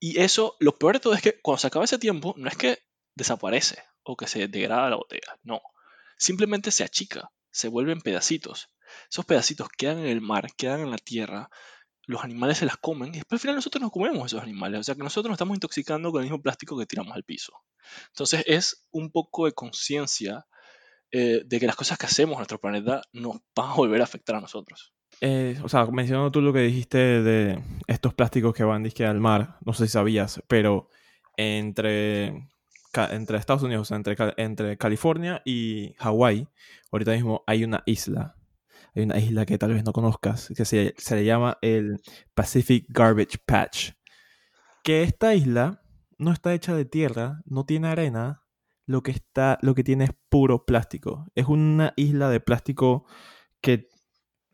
Y 0.00 0.20
eso, 0.20 0.56
lo 0.60 0.76
peor 0.76 0.94
de 0.94 1.00
todo 1.00 1.14
es 1.14 1.22
que 1.22 1.40
cuando 1.40 1.58
se 1.58 1.66
acaba 1.66 1.84
ese 1.84 1.98
tiempo, 1.98 2.34
no 2.36 2.48
es 2.48 2.56
que 2.56 2.78
desaparece 3.14 3.82
o 4.02 4.16
que 4.16 4.26
se 4.26 4.48
degrada 4.48 4.90
la 4.90 4.96
botella, 4.96 5.38
no. 5.42 5.60
Simplemente 6.18 6.70
se 6.70 6.84
achica, 6.84 7.30
se 7.50 7.68
vuelven 7.68 8.00
pedacitos. 8.00 8.68
Esos 9.10 9.24
pedacitos 9.24 9.68
quedan 9.68 9.98
en 10.00 10.06
el 10.06 10.20
mar, 10.20 10.48
quedan 10.56 10.80
en 10.80 10.90
la 10.90 10.98
tierra 10.98 11.50
los 12.06 12.22
animales 12.22 12.58
se 12.58 12.66
las 12.66 12.76
comen 12.76 13.10
y 13.10 13.18
después 13.18 13.38
al 13.38 13.40
final 13.40 13.56
nosotros 13.56 13.82
nos 13.82 13.90
comemos 13.90 14.26
esos 14.26 14.42
animales. 14.42 14.80
O 14.80 14.82
sea 14.82 14.94
que 14.94 15.02
nosotros 15.02 15.30
nos 15.30 15.36
estamos 15.36 15.56
intoxicando 15.56 16.10
con 16.12 16.20
el 16.20 16.26
mismo 16.26 16.42
plástico 16.42 16.78
que 16.78 16.86
tiramos 16.86 17.14
al 17.14 17.24
piso. 17.24 17.52
Entonces 18.08 18.44
es 18.46 18.86
un 18.90 19.10
poco 19.10 19.46
de 19.46 19.52
conciencia 19.52 20.46
eh, 21.10 21.42
de 21.44 21.60
que 21.60 21.66
las 21.66 21.76
cosas 21.76 21.98
que 21.98 22.06
hacemos 22.06 22.34
en 22.34 22.38
nuestro 22.38 22.60
planeta 22.60 23.02
nos 23.12 23.38
van 23.54 23.70
a 23.70 23.74
volver 23.74 24.00
a 24.00 24.04
afectar 24.04 24.36
a 24.36 24.40
nosotros. 24.40 24.93
Eh, 25.20 25.58
o 25.62 25.68
sea, 25.68 25.86
mencionando 25.86 26.30
tú 26.30 26.40
lo 26.40 26.52
que 26.52 26.60
dijiste 26.60 26.98
de 26.98 27.58
estos 27.86 28.14
plásticos 28.14 28.54
que 28.54 28.64
van 28.64 28.82
disque 28.82 29.06
al 29.06 29.20
mar, 29.20 29.58
no 29.64 29.72
sé 29.72 29.86
si 29.86 29.92
sabías, 29.92 30.42
pero 30.48 30.88
entre, 31.36 32.48
entre 33.10 33.38
Estados 33.38 33.62
Unidos, 33.62 33.90
entre, 33.90 34.16
entre 34.36 34.76
California 34.76 35.42
y 35.44 35.94
Hawái, 35.98 36.48
ahorita 36.92 37.12
mismo 37.12 37.42
hay 37.46 37.64
una 37.64 37.82
isla. 37.86 38.36
Hay 38.94 39.02
una 39.02 39.18
isla 39.18 39.44
que 39.44 39.58
tal 39.58 39.74
vez 39.74 39.84
no 39.84 39.92
conozcas, 39.92 40.52
que 40.56 40.64
se, 40.64 40.94
se 40.96 41.16
le 41.16 41.24
llama 41.24 41.58
el 41.62 42.00
Pacific 42.34 42.86
Garbage 42.88 43.38
Patch. 43.44 43.90
Que 44.84 45.02
esta 45.02 45.34
isla 45.34 45.82
no 46.18 46.32
está 46.32 46.54
hecha 46.54 46.76
de 46.76 46.84
tierra, 46.84 47.42
no 47.44 47.64
tiene 47.64 47.88
arena, 47.88 48.44
lo 48.86 49.02
que, 49.02 49.10
está, 49.10 49.58
lo 49.62 49.74
que 49.74 49.84
tiene 49.84 50.04
es 50.04 50.10
puro 50.28 50.64
plástico. 50.64 51.26
Es 51.34 51.46
una 51.46 51.92
isla 51.96 52.28
de 52.28 52.40
plástico 52.40 53.06
que 53.60 53.88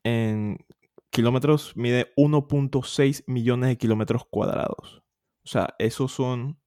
en 0.04 0.64
kilómetros 1.11 1.76
mide 1.76 2.12
1.6 2.16 3.25
millones 3.26 3.69
de 3.71 3.78
kilómetros 3.78 4.25
cuadrados. 4.28 5.02
O 5.45 5.49
sea, 5.49 5.75
esos 5.78 6.12
son... 6.12 6.61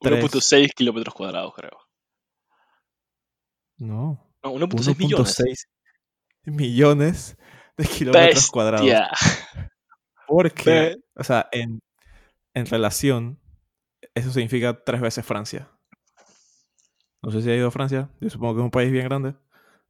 1.6 0.00 0.74
kilómetros 0.74 1.14
cuadrados, 1.14 1.54
creo. 1.54 1.78
No. 3.78 4.22
No, 4.42 4.52
1.6 4.52 4.98
millones. 4.98 5.68
millones 6.44 7.36
de 7.76 7.86
kilómetros 7.86 8.50
cuadrados. 8.50 8.86
Porque, 10.28 10.96
o 11.14 11.24
sea, 11.24 11.48
en, 11.52 11.80
en 12.54 12.66
relación, 12.66 13.40
eso 14.14 14.32
significa 14.32 14.82
tres 14.84 15.00
veces 15.00 15.24
Francia. 15.24 15.70
No 17.22 17.30
sé 17.30 17.42
si 17.42 17.50
ha 17.50 17.56
ido 17.56 17.68
a 17.68 17.70
Francia. 17.72 18.10
Yo 18.20 18.30
supongo 18.30 18.54
que 18.54 18.60
es 18.60 18.64
un 18.64 18.70
país 18.70 18.90
bien 18.90 19.04
grande. 19.04 19.34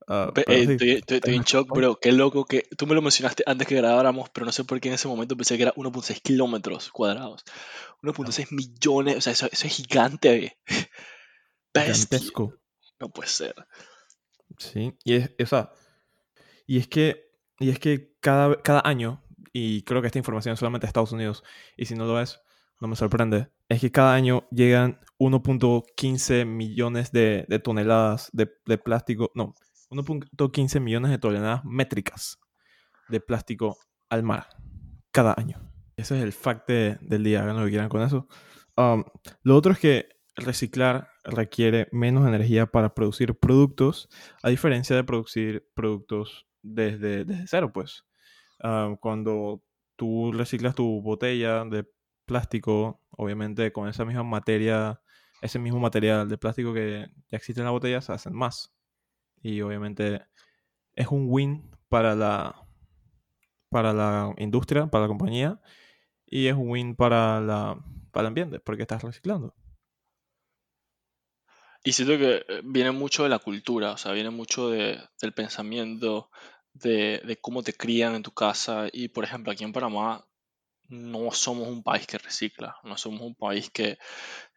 Uh, 0.09 0.33
estoy, 0.47 1.35
en 1.35 1.43
shock, 1.43 1.69
bro. 1.69 1.99
Qué 2.01 2.13
loco 2.13 2.45
que 2.45 2.69
tú 2.77 2.87
me 2.87 2.95
lo 2.95 3.03
mencionaste 3.03 3.43
antes 3.47 3.67
que 3.67 3.75
grabáramos, 3.75 4.31
pero 4.31 4.47
no 4.47 4.53
sé 4.53 4.65
por 4.65 4.81
qué 4.81 4.89
en 4.89 4.95
ese 4.95 5.09
momento 5.09 5.37
pensé 5.37 5.57
que 5.57 5.65
era 5.65 5.75
1.6 5.75 6.21
kilómetros 6.23 6.91
cuadrados. 6.91 7.45
1.6 8.03 8.53
millones, 8.53 9.17
o 9.17 9.21
sea, 9.21 9.33
eso, 9.33 9.47
es 9.51 9.63
gigante. 9.63 10.59
Gigantesco. 11.75 12.55
No 13.01 13.11
puede 13.11 13.29
ser. 13.29 13.55
Sí, 14.59 14.95
y 15.05 15.15
es, 15.15 15.31
o 15.43 15.47
sea, 15.47 15.73
y 16.67 16.79
es 16.79 16.89
que, 16.89 17.31
y 17.59 17.71
es 17.71 17.79
que 17.79 18.15
cada, 18.21 18.63
cada 18.63 18.83
año, 18.85 19.23
y 19.53 19.83
creo 19.83 20.01
que 20.01 20.07
esta 20.07 20.19
información 20.19 20.55
es 20.55 20.59
solamente 20.59 20.87
de 20.87 20.89
Estados 20.89 21.13
Unidos, 21.13 21.43
y 21.77 21.87
si 21.87 21.95
no 21.95 22.07
lo 22.07 22.21
es, 22.21 22.41
no 22.81 22.89
me 22.89 22.97
sorprende, 22.97 23.49
es 23.69 23.81
que 23.81 23.91
cada 23.91 24.15
año 24.15 24.47
llegan 24.51 25.01
1.15 25.19 26.45
millones 26.47 27.13
de, 27.13 27.47
toneladas 27.63 28.31
de, 28.33 28.47
plástico, 28.79 29.31
no, 29.35 29.55
1.15 29.91 30.81
millones 30.81 31.11
de 31.11 31.19
toneladas 31.19 31.65
métricas 31.65 32.39
de 33.09 33.21
plástico 33.21 33.79
al 34.09 34.23
mar 34.23 34.49
cada 35.11 35.35
año. 35.37 35.61
Ese 35.97 36.17
es 36.19 36.23
el 36.23 36.33
fact 36.33 36.69
del 36.69 37.25
día, 37.25 37.43
hagan 37.43 37.57
lo 37.57 37.65
que 37.65 37.71
quieran 37.71 37.89
con 37.89 38.03
eso. 38.03 38.29
Um, 38.77 39.05
lo 39.43 39.57
otro 39.57 39.73
es 39.73 39.79
que 39.79 40.09
reciclar 40.37 41.09
requiere 41.25 41.89
menos 41.93 42.29
energía 42.29 42.67
para 42.67 42.95
producir 42.95 43.35
productos, 43.39 44.09
a 44.43 44.51
diferencia 44.51 44.95
de 44.95 45.05
producir 45.05 45.67
productos 45.75 46.47
desde, 46.63 47.25
desde 47.25 47.47
cero, 47.47 47.73
pues. 47.73 48.05
Um, 48.63 48.97
cuando 48.97 49.63
tú 49.97 50.33
reciclas 50.33 50.75
tu 50.75 51.01
botella 51.03 51.65
de 51.65 51.89
plástico, 52.27 53.01
obviamente 53.11 53.73
con 53.73 53.89
esa 53.89 54.05
misma 54.05 54.25
materia, 54.25 55.01
ese 55.41 55.59
mismo 55.59 55.81
material 55.81 56.29
de 56.29 56.39
plástico 56.39 56.75
que 56.75 57.09
ya 57.31 57.37
existe 57.39 57.61
en 57.61 57.67
la 57.67 57.71
botella, 57.71 58.01
se 58.03 58.13
hacen 58.13 58.35
más. 58.35 58.76
Y 59.47 59.63
obviamente 59.63 60.27
es 60.97 61.07
un 61.07 61.27
win 61.29 61.71
para 61.89 62.17
la, 62.17 62.67
para 63.71 63.93
la 63.93 64.35
industria, 64.39 64.89
para 64.89 65.03
la 65.03 65.09
compañía, 65.09 65.61
y 66.27 66.49
es 66.49 66.55
un 66.55 66.69
win 66.69 66.97
para, 66.97 67.41
la, 67.41 67.79
para 68.11 68.23
el 68.23 68.27
ambiente, 68.27 68.59
porque 68.59 68.83
estás 68.83 69.05
reciclando. 69.05 69.55
Y 71.85 71.93
siento 71.93 72.19
que 72.19 72.45
eh, 72.49 72.61
viene 72.65 72.91
mucho 72.91 73.23
de 73.23 73.29
la 73.29 73.39
cultura, 73.39 73.93
o 73.93 73.97
sea, 73.97 74.11
viene 74.11 74.31
mucho 74.31 74.69
de, 74.69 74.99
del 75.23 75.33
pensamiento, 75.33 76.29
de, 76.73 77.23
de, 77.25 77.37
cómo 77.37 77.63
te 77.63 77.73
crían 77.73 78.17
en 78.17 78.25
tu 78.25 78.33
casa. 78.33 78.89
Y 78.93 79.11
por 79.11 79.23
ejemplo, 79.23 79.53
aquí 79.53 79.63
en 79.63 79.73
Panamá 79.73 80.27
no 80.89 81.31
somos 81.31 81.69
un 81.69 81.85
país 81.85 82.05
que 82.09 82.19
recicla, 82.19 82.75
no 82.83 82.97
somos 82.97 83.21
un 83.21 83.37
país 83.37 83.71
que 83.71 83.97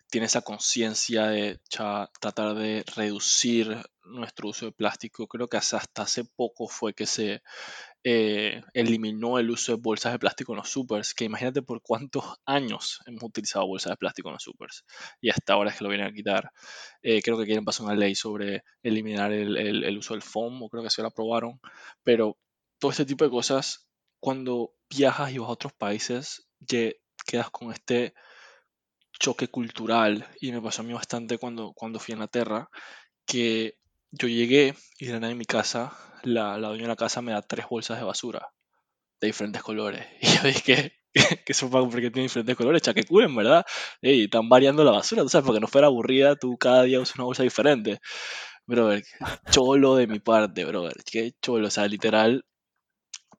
tiene 0.09 0.25
esa 0.25 0.41
conciencia 0.41 1.27
de 1.27 1.59
tratar 1.67 2.55
de 2.55 2.83
reducir 2.95 3.77
nuestro 4.03 4.49
uso 4.49 4.65
de 4.65 4.71
plástico. 4.71 5.27
Creo 5.27 5.47
que 5.47 5.57
hasta 5.57 6.01
hace 6.01 6.25
poco 6.25 6.67
fue 6.67 6.93
que 6.93 7.05
se 7.05 7.41
eh, 8.03 8.63
eliminó 8.73 9.39
el 9.39 9.49
uso 9.51 9.73
de 9.73 9.81
bolsas 9.81 10.11
de 10.11 10.19
plástico 10.19 10.53
en 10.53 10.57
los 10.57 10.69
supers, 10.69 11.13
que 11.13 11.25
imagínate 11.25 11.61
por 11.61 11.81
cuántos 11.81 12.23
años 12.45 12.99
hemos 13.05 13.23
utilizado 13.23 13.67
bolsas 13.67 13.91
de 13.91 13.97
plástico 13.97 14.29
en 14.29 14.33
los 14.33 14.43
supers 14.43 14.83
y 15.21 15.29
hasta 15.29 15.53
ahora 15.53 15.69
es 15.69 15.77
que 15.77 15.83
lo 15.83 15.89
vienen 15.89 16.07
a 16.07 16.13
quitar. 16.13 16.51
Eh, 17.01 17.21
creo 17.21 17.37
que 17.37 17.45
quieren 17.45 17.65
pasar 17.65 17.85
una 17.85 17.95
ley 17.95 18.15
sobre 18.15 18.63
eliminar 18.81 19.31
el, 19.31 19.97
uso 19.97 20.13
del 20.13 20.23
foam, 20.23 20.63
o 20.63 20.69
creo 20.69 20.83
que 20.83 20.89
se 20.89 21.01
lo 21.01 21.09
aprobaron, 21.09 21.59
pero 22.03 22.37
todo 22.79 22.91
este 22.91 23.05
tipo 23.05 23.25
de 23.25 23.29
cosas 23.29 23.87
cuando 24.19 24.73
viajas 24.89 25.31
y 25.31 25.37
vas 25.37 25.49
a 25.49 25.53
otros 25.53 25.73
países, 25.73 26.49
quedas 27.25 27.49
con 27.51 27.71
este 27.71 28.13
choque 29.19 29.47
cultural 29.47 30.27
y 30.39 30.51
me 30.51 30.61
pasó 30.61 30.81
a 30.81 30.85
mí 30.85 30.93
bastante 30.93 31.37
cuando, 31.37 31.73
cuando 31.73 31.99
fui 31.99 32.13
a 32.13 32.15
Inglaterra, 32.15 32.69
que 33.25 33.75
yo 34.11 34.27
llegué 34.27 34.75
y 34.99 35.07
de 35.07 35.13
nada 35.19 35.31
en 35.31 35.37
mi 35.37 35.45
casa, 35.45 35.95
la, 36.23 36.57
la 36.57 36.69
dueña 36.69 36.83
de 36.83 36.89
la 36.89 36.95
casa 36.95 37.21
me 37.21 37.31
da 37.31 37.41
tres 37.41 37.67
bolsas 37.69 37.99
de 37.99 38.05
basura 38.05 38.49
de 39.21 39.27
diferentes 39.27 39.61
colores. 39.61 40.05
Y 40.21 40.27
yo 40.27 40.43
dije, 40.43 40.61
que, 40.63 40.93
que 41.45 41.51
eso 41.51 41.69
porque 41.69 42.11
tiene 42.11 42.23
diferentes 42.23 42.55
colores, 42.55 42.81
chaque 42.81 43.05
en 43.09 43.35
¿verdad? 43.35 43.65
Y 44.01 44.25
están 44.25 44.49
variando 44.49 44.83
la 44.83 44.91
basura, 44.91 45.23
tú 45.23 45.29
sabes, 45.29 45.45
porque 45.45 45.59
no 45.59 45.67
fuera 45.67 45.87
aburrida, 45.87 46.35
tú 46.35 46.57
cada 46.57 46.83
día 46.83 46.99
usas 46.99 47.15
una 47.15 47.25
bolsa 47.25 47.43
diferente. 47.43 47.99
Brother, 48.65 49.03
cholo 49.51 49.95
de 49.95 50.07
mi 50.07 50.19
parte, 50.19 50.63
brother, 50.65 50.95
qué 51.11 51.33
cholo, 51.41 51.67
o 51.67 51.71
sea, 51.71 51.87
literal, 51.87 52.45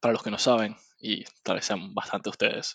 para 0.00 0.12
los 0.12 0.22
que 0.22 0.30
no 0.30 0.38
saben, 0.38 0.76
y 0.99 1.25
tal 1.42 1.56
vez 1.56 1.66
sean 1.66 1.94
bastante 1.94 2.30
ustedes, 2.30 2.75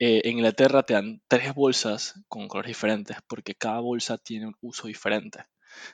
eh, 0.00 0.22
en 0.24 0.38
Inglaterra 0.38 0.84
te 0.84 0.94
dan 0.94 1.22
tres 1.28 1.54
bolsas 1.54 2.14
con 2.28 2.48
colores 2.48 2.70
diferentes 2.70 3.16
porque 3.28 3.54
cada 3.54 3.80
bolsa 3.80 4.18
tiene 4.18 4.46
un 4.46 4.56
uso 4.60 4.86
diferente. 4.86 5.44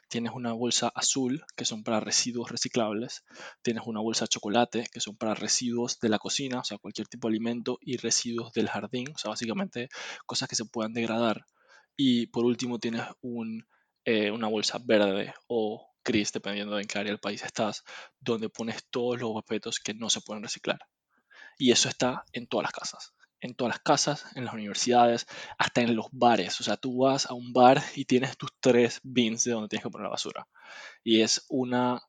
Tienes 0.09 0.33
una 0.35 0.53
bolsa 0.53 0.89
azul, 0.95 1.45
que 1.57 1.65
son 1.65 1.83
para 1.83 2.01
residuos 2.01 2.51
reciclables. 2.51 3.25
Tienes 3.63 3.85
una 3.87 4.01
bolsa 4.01 4.27
chocolate, 4.27 4.87
que 4.93 5.01
son 5.01 5.17
para 5.17 5.35
residuos 5.35 5.99
de 6.01 6.09
la 6.09 6.19
cocina, 6.19 6.61
o 6.61 6.65
sea, 6.65 6.79
cualquier 6.79 7.09
tipo 7.09 7.29
de 7.29 7.33
alimento, 7.33 7.79
y 7.81 7.97
residuos 7.97 8.53
del 8.53 8.69
jardín, 8.69 9.09
o 9.15 9.19
sea, 9.19 9.31
básicamente 9.31 9.89
cosas 10.27 10.49
que 10.49 10.57
se 10.57 10.65
puedan 10.65 10.93
degradar. 10.93 11.47
Y 11.97 12.27
por 12.29 12.45
último 12.45 12.79
tienes 12.79 13.05
eh, 14.05 14.31
una 14.31 14.49
bolsa 14.49 14.79
verde 14.85 15.35
o 15.47 15.91
gris, 16.05 16.33
dependiendo 16.33 16.77
de 16.77 16.83
en 16.83 16.89
qué 16.89 16.99
área 16.99 17.13
del 17.13 17.21
país 17.21 17.43
estás, 17.43 17.85
donde 18.21 18.49
pones 18.51 18.85
todos 18.91 19.21
los 19.21 19.31
objetos 19.35 19.79
que 19.81 19.95
no 19.95 20.11
se 20.11 20.21
pueden 20.21 20.43
reciclar. 20.43 20.81
Y 21.59 21.73
eso 21.73 21.89
está 21.89 22.25
en 22.33 22.47
todas 22.47 22.65
las 22.65 22.73
casas. 22.73 23.15
En 23.45 23.55
todas 23.55 23.75
las 23.75 23.81
casas, 23.81 24.27
en 24.35 24.45
las 24.45 24.55
universidades, 24.55 25.27
hasta 25.59 25.83
en 25.83 25.95
los 25.95 26.07
bares. 26.13 26.61
O 26.61 26.65
sea, 26.65 26.77
tú 26.77 26.99
vas 26.99 27.27
a 27.27 27.35
un 27.35 27.53
bar 27.53 27.83
y 27.95 28.07
tienes 28.07 28.37
tus 28.37 28.51
tres 28.61 29.01
bins 29.03 29.45
de 29.45 29.53
donde 29.53 29.69
tienes 29.69 29.85
que 29.85 29.91
poner 29.91 30.05
la 30.05 30.11
basura. 30.11 30.49
Y 31.03 31.21
es 31.21 31.45
una 31.49 32.03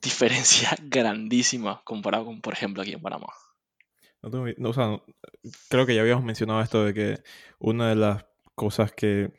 diferencia 0.00 0.70
grandísima 0.82 1.82
comparado 1.84 2.24
con, 2.24 2.40
por 2.40 2.54
ejemplo, 2.54 2.82
aquí 2.82 2.92
en 2.92 3.02
Panamá. 3.02 3.28
No, 4.22 4.70
o 4.70 4.72
sea, 4.72 5.02
creo 5.68 5.84
que 5.84 5.94
ya 5.94 6.00
habíamos 6.00 6.24
mencionado 6.24 6.62
esto 6.62 6.84
de 6.84 6.94
que 6.94 7.22
una 7.58 7.90
de 7.90 7.96
las 7.96 8.24
cosas 8.54 8.92
que 8.92 9.32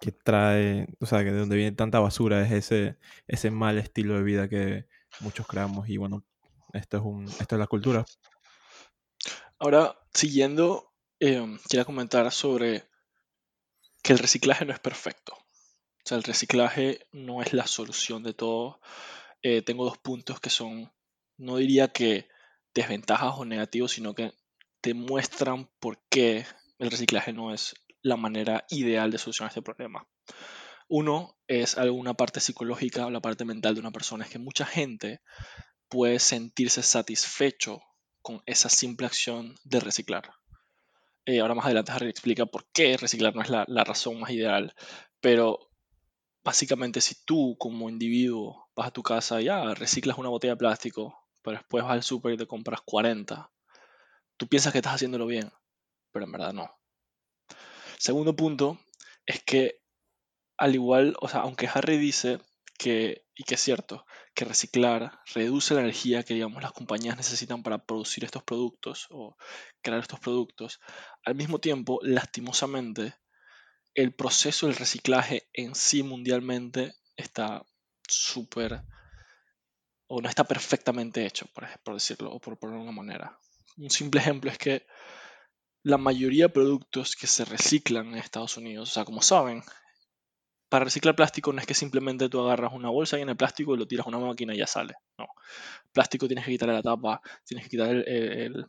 que 0.00 0.12
trae, 0.12 0.86
o 1.00 1.06
sea, 1.06 1.24
que 1.24 1.32
de 1.32 1.38
donde 1.38 1.56
viene 1.56 1.72
tanta 1.72 2.00
basura 2.00 2.42
es 2.42 2.52
ese, 2.52 2.98
ese 3.26 3.50
mal 3.50 3.78
estilo 3.78 4.14
de 4.14 4.22
vida 4.22 4.48
que 4.48 4.86
muchos 5.20 5.46
creamos 5.46 5.88
y 5.88 5.96
bueno, 5.96 6.24
esto 6.72 6.98
es, 6.98 7.02
un, 7.02 7.24
esto 7.24 7.54
es 7.54 7.58
la 7.58 7.66
cultura. 7.66 8.04
Ahora, 9.58 9.98
siguiendo, 10.12 10.92
eh, 11.18 11.42
quiero 11.68 11.86
comentar 11.86 12.30
sobre 12.30 12.84
que 14.02 14.12
el 14.12 14.18
reciclaje 14.18 14.66
no 14.66 14.72
es 14.74 14.80
perfecto. 14.80 15.32
O 15.34 16.08
sea, 16.08 16.18
el 16.18 16.24
reciclaje 16.24 17.06
no 17.10 17.40
es 17.40 17.54
la 17.54 17.66
solución 17.66 18.22
de 18.22 18.34
todo. 18.34 18.80
Eh, 19.42 19.62
tengo 19.62 19.86
dos 19.86 19.96
puntos 19.96 20.40
que 20.40 20.50
son, 20.50 20.92
no 21.38 21.56
diría 21.56 21.88
que 21.88 22.28
desventajas 22.74 23.34
o 23.38 23.46
negativos, 23.46 23.92
sino 23.92 24.14
que 24.14 24.34
te 24.82 24.92
muestran 24.92 25.70
por 25.80 25.98
qué 26.10 26.44
el 26.78 26.90
reciclaje 26.90 27.32
no 27.32 27.54
es 27.54 27.74
la 28.02 28.16
manera 28.18 28.66
ideal 28.68 29.10
de 29.10 29.18
solucionar 29.18 29.50
este 29.50 29.62
problema. 29.62 30.06
Uno 30.86 31.38
es 31.48 31.78
alguna 31.78 32.12
parte 32.12 32.40
psicológica 32.40 33.06
o 33.06 33.10
la 33.10 33.22
parte 33.22 33.46
mental 33.46 33.74
de 33.74 33.80
una 33.80 33.90
persona. 33.90 34.24
Es 34.24 34.30
que 34.30 34.38
mucha 34.38 34.66
gente 34.66 35.22
puede 35.88 36.18
sentirse 36.18 36.82
satisfecho 36.82 37.80
con 38.26 38.42
esa 38.44 38.68
simple 38.68 39.06
acción 39.06 39.54
de 39.62 39.78
reciclar. 39.78 40.32
Eh, 41.26 41.38
ahora 41.38 41.54
más 41.54 41.66
adelante 41.66 41.92
Harry 41.92 42.08
explica 42.08 42.44
por 42.44 42.66
qué 42.72 42.96
reciclar 42.96 43.36
no 43.36 43.40
es 43.40 43.50
la, 43.50 43.84
razón 43.84 44.18
más 44.18 44.32
ideal, 44.32 44.74
pero 45.20 45.70
básicamente 46.42 47.00
si 47.00 47.14
tú 47.24 47.56
como 47.56 47.88
individuo 47.88 48.68
vas 48.74 48.88
a 48.88 48.90
tu 48.90 49.04
casa 49.04 49.40
y 49.40 49.46
ah, 49.46 49.74
reciclas 49.74 50.18
una 50.18 50.28
botella 50.28 50.54
de 50.54 50.58
plástico, 50.58 51.16
pero 51.40 51.58
después 51.58 51.84
vas 51.84 51.92
al 51.92 52.02
súper 52.02 52.32
y 52.32 52.36
te 52.36 52.48
compras 52.48 52.80
40, 52.84 53.48
tú 54.36 54.48
piensas 54.48 54.72
que 54.72 54.80
estás 54.80 54.94
haciéndolo 54.94 55.26
bien, 55.26 55.52
pero 56.10 56.24
en 56.24 56.32
verdad 56.32 56.52
no. 56.52 56.68
Segundo 57.96 58.34
punto 58.34 58.76
es 59.24 59.40
que 59.44 59.78
al 60.56 60.74
igual, 60.74 61.14
o 61.20 61.28
sea, 61.28 61.42
aunque 61.42 61.70
Harry 61.72 61.96
dice 61.96 62.40
que, 62.76 63.26
y 63.34 63.44
que 63.44 63.54
es 63.54 63.60
cierto, 63.60 64.04
que 64.34 64.44
reciclar 64.44 65.20
reduce 65.34 65.74
la 65.74 65.80
energía 65.80 66.22
que 66.22 66.34
digamos 66.34 66.62
las 66.62 66.72
compañías 66.72 67.16
necesitan 67.16 67.62
para 67.62 67.84
producir 67.84 68.24
estos 68.24 68.42
productos 68.42 69.06
o 69.10 69.36
crear 69.82 70.00
estos 70.00 70.20
productos, 70.20 70.80
al 71.24 71.34
mismo 71.34 71.58
tiempo, 71.58 71.98
lastimosamente, 72.02 73.14
el 73.94 74.14
proceso 74.14 74.66
del 74.66 74.76
reciclaje 74.76 75.48
en 75.54 75.74
sí 75.74 76.02
mundialmente 76.02 76.94
está 77.16 77.64
súper 78.06 78.82
o 80.08 80.20
no 80.20 80.28
está 80.28 80.44
perfectamente 80.44 81.26
hecho, 81.26 81.46
por, 81.82 81.94
decirlo, 81.94 82.30
o 82.32 82.38
por 82.38 82.58
ponerlo 82.58 82.82
de 82.82 82.90
una 82.90 83.02
manera. 83.02 83.38
Un 83.76 83.90
simple 83.90 84.20
ejemplo 84.20 84.50
es 84.50 84.58
que 84.58 84.86
la 85.82 85.98
mayoría 85.98 86.46
de 86.46 86.52
productos 86.52 87.16
que 87.16 87.26
se 87.26 87.44
reciclan 87.44 88.08
en 88.08 88.18
Estados 88.18 88.56
Unidos, 88.56 88.90
o 88.90 88.92
sea, 88.92 89.04
como 89.04 89.22
saben, 89.22 89.62
para 90.76 90.84
reciclar 90.84 91.16
plástico 91.16 91.54
no 91.54 91.60
es 91.60 91.66
que 91.66 91.72
simplemente 91.72 92.28
tú 92.28 92.38
agarras 92.38 92.74
una 92.74 92.90
bolsa 92.90 93.18
en 93.18 93.30
el 93.30 93.36
plástico 93.38 93.74
y 93.74 93.78
lo 93.78 93.88
tiras 93.88 94.04
a 94.04 94.10
una 94.10 94.18
máquina 94.18 94.54
y 94.54 94.58
ya 94.58 94.66
sale. 94.66 94.92
No. 95.16 95.26
Plástico 95.90 96.26
tienes 96.26 96.44
que 96.44 96.50
quitarle 96.50 96.74
la 96.74 96.82
tapa, 96.82 97.22
tienes 97.46 97.64
que 97.64 97.70
quitar 97.70 97.96
el, 97.96 98.66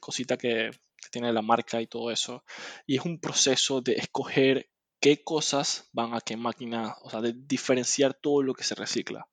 cosita 0.00 0.38
que, 0.38 0.70
tiene 1.12 1.30
la 1.34 1.42
marca 1.42 1.82
y 1.82 1.86
todo 1.86 2.10
eso. 2.10 2.44
Y 2.86 2.96
es 2.96 3.04
un 3.04 3.20
proceso 3.20 3.82
de 3.82 3.92
escoger 3.92 4.70
qué 5.00 5.22
cosas 5.22 5.90
van 5.92 6.14
a 6.14 6.22
qué 6.22 6.34
máquina, 6.38 6.96
o 7.02 7.10
sea, 7.10 7.20
de 7.20 7.34
diferenciar 7.36 8.14
todo 8.14 8.42
lo 8.42 8.54
que 8.54 8.64
se 8.64 8.74
recicla. 8.74 9.28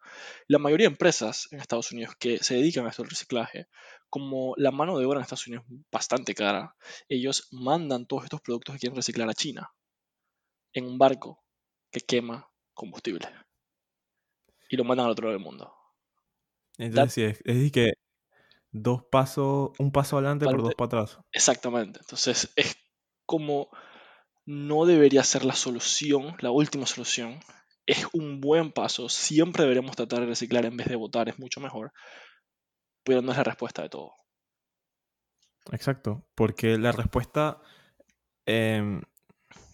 La 0.50 0.60
mayoría 0.60 0.88
de 0.88 0.96
empresas 0.96 1.48
en 1.52 1.62
Estados 1.62 1.94
Unidos 1.94 2.14
que 2.20 2.40
se 2.40 2.56
dedican 2.56 2.86
a 2.86 2.90
esto 2.90 3.04
del 3.04 3.12
reciclaje, 3.12 3.70
como 4.10 4.54
la 4.58 4.72
mano 4.72 5.00
de 5.00 5.06
obra 5.06 5.20
en 5.20 5.24
Estados 5.24 5.48
Unidos 5.48 5.66
es 5.72 5.78
bastante 5.90 6.36
cara, 6.36 6.76
ellos 7.08 7.48
mandan 7.52 8.06
todos 8.06 8.26
estos 8.26 8.42
productos 8.42 8.76
que 8.76 8.80
quieren 8.80 8.98
reciclar 8.98 9.30
a 9.30 9.34
China 9.34 9.72
en 10.74 10.84
un 10.84 10.98
barco 10.98 11.47
que 11.92 12.02
quema 12.02 12.50
combustible 12.74 13.28
y 14.70 14.78
lo 14.78 14.84
mandan 14.84 15.06
al 15.06 15.12
otro 15.12 15.28
lado 15.28 15.38
del 15.38 15.46
mundo. 15.46 15.74
Entonces, 16.78 17.40
es, 17.44 17.56
decir, 17.56 17.72
que 17.72 17.94
dos 18.72 19.04
pasos, 19.04 19.72
un 19.80 19.92
paso 19.92 20.18
adelante 20.18 20.46
por 20.46 20.62
dos 20.62 20.76
para 20.76 21.02
atrás. 21.02 21.20
Exactamente. 21.32 22.00
Entonces, 22.00 22.52
es 22.56 22.78
como 23.26 23.70
no 24.46 24.86
debería 24.86 25.24
ser 25.24 25.44
la 25.44 25.56
solución, 25.56 26.36
la 26.40 26.52
última 26.52 26.86
solución. 26.86 27.40
Es 27.86 28.06
un 28.14 28.40
buen 28.40 28.72
paso. 28.72 29.10
Siempre 29.10 29.64
deberemos 29.64 29.96
tratar 29.96 30.22
de 30.22 30.28
reciclar 30.28 30.66
en 30.66 30.78
vez 30.78 30.88
de 30.88 30.96
votar, 30.96 31.28
es 31.28 31.40
mucho 31.40 31.60
mejor. 31.60 31.92
Pero 33.04 33.22
no 33.22 33.32
es 33.32 33.38
la 33.38 33.44
respuesta 33.44 33.82
de 33.82 33.90
todo. 33.90 34.14
Exacto, 35.72 36.26
porque 36.34 36.78
la 36.78 36.94
respuesta 36.94 37.62
em, 38.46 39.02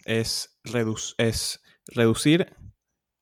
es, 0.04 0.60
es 1.18 1.62
reducir, 1.86 2.54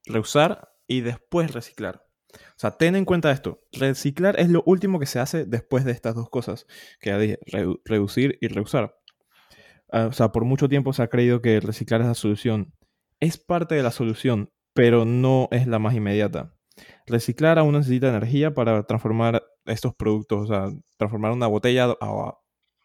reusar 0.07 0.73
y 0.87 1.01
después 1.01 1.53
reciclar. 1.53 2.07
O 2.35 2.59
sea, 2.59 2.73
ten 2.73 2.97
en 2.97 3.05
cuenta 3.05 3.31
esto. 3.31 3.61
Reciclar 3.73 4.39
es 4.41 4.49
lo 4.49 4.63
último 4.65 4.99
que 4.99 5.07
se 5.07 5.19
hace 5.19 5.45
después 5.45 5.85
de 5.85 5.93
estas 5.93 6.15
dos 6.15 6.31
cosas 6.31 6.67
que 7.01 7.11
ya 7.11 7.19
dije, 7.19 7.39
reducir 7.85 8.39
y 8.41 8.49
reusar. 8.49 8.97
Ah, 9.91 10.07
o 10.07 10.13
sea, 10.13 10.33
por 10.33 10.45
mucho 10.45 10.69
tiempo 10.69 10.93
se 10.93 11.03
ha 11.03 11.09
creído 11.09 11.43
que 11.43 11.61
reciclar 11.61 12.01
es 12.01 12.07
la 12.07 12.15
solución. 12.15 12.73
Es 13.21 13.37
parte 13.37 13.75
de 13.75 13.83
la 13.83 13.91
solución, 13.91 14.51
pero 14.75 15.05
no 15.05 15.49
es 15.51 15.67
la 15.67 15.79
más 15.79 15.95
inmediata. 15.95 16.57
Reciclar 17.07 17.59
aún 17.59 17.75
necesita 17.75 18.09
energía 18.09 18.55
para 18.55 18.85
transformar 18.85 19.43
estos 19.67 19.95
productos, 19.95 20.45
o 20.45 20.47
sea, 20.47 20.71
transformar 20.97 21.33
una 21.33 21.47
botella 21.47 21.95
a, 22.01 22.39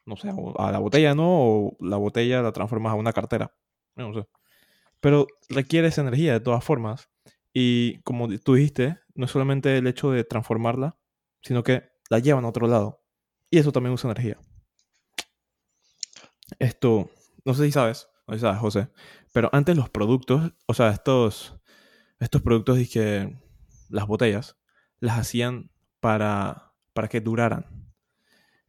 no 0.05 0.17
sé, 0.17 0.29
a 0.57 0.71
la 0.71 0.79
botella 0.79 1.15
no, 1.15 1.25
o 1.27 1.77
la 1.79 1.97
botella 1.97 2.41
la 2.41 2.51
transformas 2.51 2.91
a 2.91 2.95
una 2.95 3.13
cartera. 3.13 3.53
No 3.95 4.13
sé. 4.13 4.27
Pero 4.99 5.27
requiere 5.49 5.87
esa 5.87 6.01
energía 6.01 6.33
de 6.33 6.39
todas 6.39 6.63
formas. 6.63 7.09
Y 7.53 8.01
como 8.01 8.27
tú 8.39 8.55
dijiste, 8.55 8.99
no 9.15 9.25
es 9.25 9.31
solamente 9.31 9.77
el 9.77 9.87
hecho 9.87 10.11
de 10.11 10.23
transformarla, 10.23 10.97
sino 11.41 11.63
que 11.63 11.83
la 12.09 12.19
llevan 12.19 12.45
a 12.45 12.49
otro 12.49 12.67
lado. 12.67 13.03
Y 13.49 13.59
eso 13.59 13.71
también 13.71 13.93
usa 13.93 14.11
energía. 14.11 14.37
Esto, 16.59 17.09
no 17.45 17.53
sé 17.53 17.65
si 17.65 17.71
sabes, 17.71 18.07
no 18.27 18.33
sé 18.33 18.39
si 18.39 18.41
sabes, 18.41 18.59
José, 18.59 18.89
pero 19.33 19.49
antes 19.53 19.75
los 19.75 19.89
productos, 19.89 20.53
o 20.65 20.73
sea, 20.73 20.89
estos, 20.89 21.55
estos 22.19 22.41
productos, 22.41 22.77
que 22.89 23.37
las 23.89 24.07
botellas, 24.07 24.57
las 24.99 25.19
hacían 25.19 25.71
para, 25.99 26.73
para 26.93 27.07
que 27.07 27.21
duraran. 27.21 27.87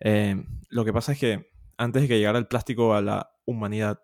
Eh, 0.00 0.44
lo 0.68 0.84
que 0.84 0.92
pasa 0.92 1.12
es 1.12 1.18
que 1.18 1.50
antes 1.76 2.02
de 2.02 2.08
que 2.08 2.18
llegara 2.18 2.38
el 2.38 2.48
plástico 2.48 2.94
a 2.94 3.00
la 3.00 3.30
humanidad, 3.46 4.00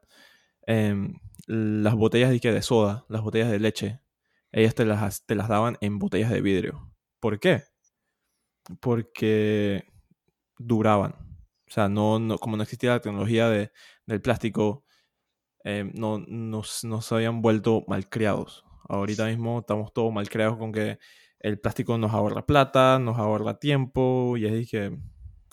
em, 0.67 1.19
las 1.46 1.94
botellas 1.94 2.30
de, 2.30 2.52
de 2.52 2.62
soda, 2.62 3.04
las 3.09 3.22
botellas 3.22 3.50
de 3.50 3.59
leche, 3.59 4.00
ellas 4.52 4.74
te 4.74 4.85
las, 4.85 5.24
te 5.26 5.35
las 5.35 5.48
daban 5.48 5.76
en 5.80 5.98
botellas 5.98 6.30
de 6.30 6.40
vidrio. 6.40 6.92
¿Por 7.20 7.40
qué? 7.40 7.62
Porque 8.80 9.85
duraban. 10.59 11.12
O 11.66 11.70
sea, 11.70 11.88
no, 11.88 12.18
no, 12.18 12.38
como 12.38 12.57
no 12.57 12.62
existía 12.62 12.90
la 12.90 13.00
tecnología 13.00 13.48
de, 13.48 13.72
del 14.07 14.20
plástico, 14.20 14.85
eh, 15.64 15.90
no, 15.94 16.18
nos, 16.18 16.85
nos 16.85 17.11
habían 17.12 17.42
vuelto 17.42 17.85
malcriados. 17.88 18.64
Ahorita 18.88 19.26
mismo 19.26 19.61
estamos 19.61 19.92
todos 19.92 20.12
malcriados 20.12 20.59
con 20.59 20.72
que 20.72 20.98
el 21.40 21.59
plástico 21.59 21.98
nos 21.98 22.12
ahorra 22.12 22.46
plata, 22.46 22.98
nos 22.98 23.18
ahorra 23.18 23.59
tiempo, 23.59 24.37
y 24.37 24.46
es 24.46 24.70
que, 24.70 24.96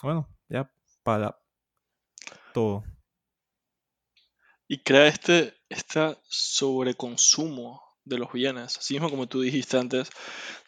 bueno, 0.03 0.29
ya 0.49 0.71
para 1.03 1.37
todo. 2.53 2.83
Y 4.71 4.77
crea 4.77 5.07
este, 5.07 5.53
este 5.67 6.15
sobreconsumo 6.29 7.81
de 8.05 8.17
los 8.17 8.31
bienes. 8.31 8.77
Así 8.77 8.93
mismo 8.93 9.09
como 9.09 9.27
tú 9.27 9.41
dijiste 9.41 9.77
antes, 9.77 10.09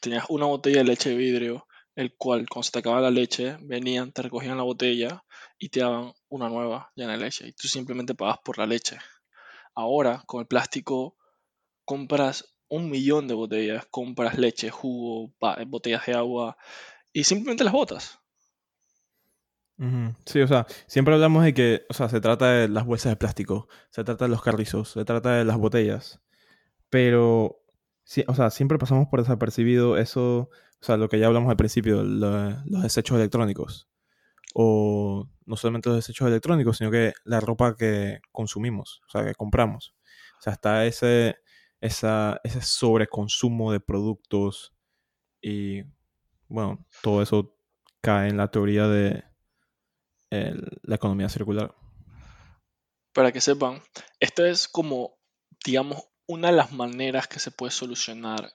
tenías 0.02 0.26
una 0.28 0.46
botella 0.46 0.80
de 0.80 0.84
leche 0.84 1.12
de 1.12 1.16
vidrio, 1.16 1.68
el 1.96 2.14
cual 2.18 2.46
cuando 2.50 2.64
se 2.64 2.72
te 2.74 2.80
acababa 2.80 3.04
la 3.04 3.12
leche, 3.12 3.56
venían, 3.62 4.12
te 4.12 4.24
recogían 4.24 4.58
la 4.58 4.64
botella 4.64 5.24
y 5.58 5.70
te 5.70 5.80
daban 5.80 6.12
una 6.28 6.50
nueva 6.50 6.92
llena 6.96 7.14
de 7.14 7.20
leche. 7.20 7.48
Y 7.48 7.54
tú 7.54 7.70
simplemente 7.70 8.14
pagas 8.14 8.40
por 8.44 8.58
la 8.58 8.66
leche. 8.66 8.98
Ahora, 9.74 10.22
con 10.26 10.42
el 10.42 10.48
plástico, 10.48 11.16
compras 11.86 12.58
un 12.68 12.90
millón 12.90 13.30
de 13.30 13.36
botellas, 13.36 13.86
compras 13.90 14.38
leche, 14.38 14.70
jugo, 14.70 15.34
botellas 15.68 16.06
de 16.08 16.14
agua 16.16 16.58
y 17.14 17.24
simplemente 17.24 17.64
las 17.64 17.72
botas. 17.72 18.20
Sí, 20.26 20.40
o 20.40 20.48
sea, 20.48 20.66
siempre 20.88 21.14
hablamos 21.14 21.44
de 21.44 21.54
que, 21.54 21.86
o 21.90 21.94
sea, 21.94 22.08
se 22.08 22.22
trata 22.22 22.52
de 22.52 22.70
las 22.70 22.86
bolsas 22.86 23.12
de 23.12 23.16
plástico, 23.18 23.68
se 23.90 24.04
trata 24.04 24.26
de 24.26 24.30
los 24.30 24.42
carrizos, 24.42 24.92
se 24.92 25.04
trata 25.04 25.34
de 25.34 25.46
las 25.46 25.58
botellas, 25.58 26.22
pero, 26.90 27.60
sí, 28.04 28.24
o 28.28 28.36
sea, 28.36 28.50
siempre 28.50 28.78
pasamos 28.78 29.08
por 29.10 29.20
desapercibido 29.20 29.98
eso, 29.98 30.50
o 30.82 30.86
sea, 30.86 30.96
lo 30.96 31.10
que 31.10 31.20
ya 31.20 31.28
hablamos 31.28 31.50
al 31.50 31.58
principio, 31.58 32.04
los 32.04 32.84
desechos 32.84 33.18
electrónicos, 33.18 33.90
o 34.54 35.28
no 35.46 35.58
solamente 35.58 35.90
los 35.90 35.98
desechos 35.98 36.28
electrónicos, 36.28 36.78
sino 36.78 36.92
que 36.92 37.14
la 37.26 37.40
ropa 37.40 37.76
que 37.76 38.20
consumimos, 38.32 39.02
o 39.08 39.10
sea, 39.10 39.26
que 39.26 39.36
compramos. 39.36 39.96
O 40.40 40.42
sea, 40.44 40.54
está 40.54 40.86
ese, 40.86 41.38
esa, 41.82 42.40
ese 42.44 42.62
sobreconsumo 42.62 43.72
de 43.72 43.80
productos 43.80 44.74
y, 45.42 45.84
bueno, 46.48 46.86
todo 47.02 47.22
eso 47.22 47.56
cae 48.02 48.30
en 48.30 48.38
la 48.38 48.50
teoría 48.52 48.88
de 48.88 49.24
la 50.82 50.96
economía 50.96 51.30
circular. 51.30 51.76
Para 53.14 53.32
que 53.32 53.42
sepan, 53.42 53.82
esto 54.20 54.46
es 54.46 54.68
como, 54.68 55.18
digamos, 55.66 56.04
una 56.28 56.50
de 56.50 56.58
las 56.58 56.72
maneras 56.72 57.28
que 57.28 57.40
se 57.40 57.52
puede 57.52 57.72
solucionar 57.72 58.54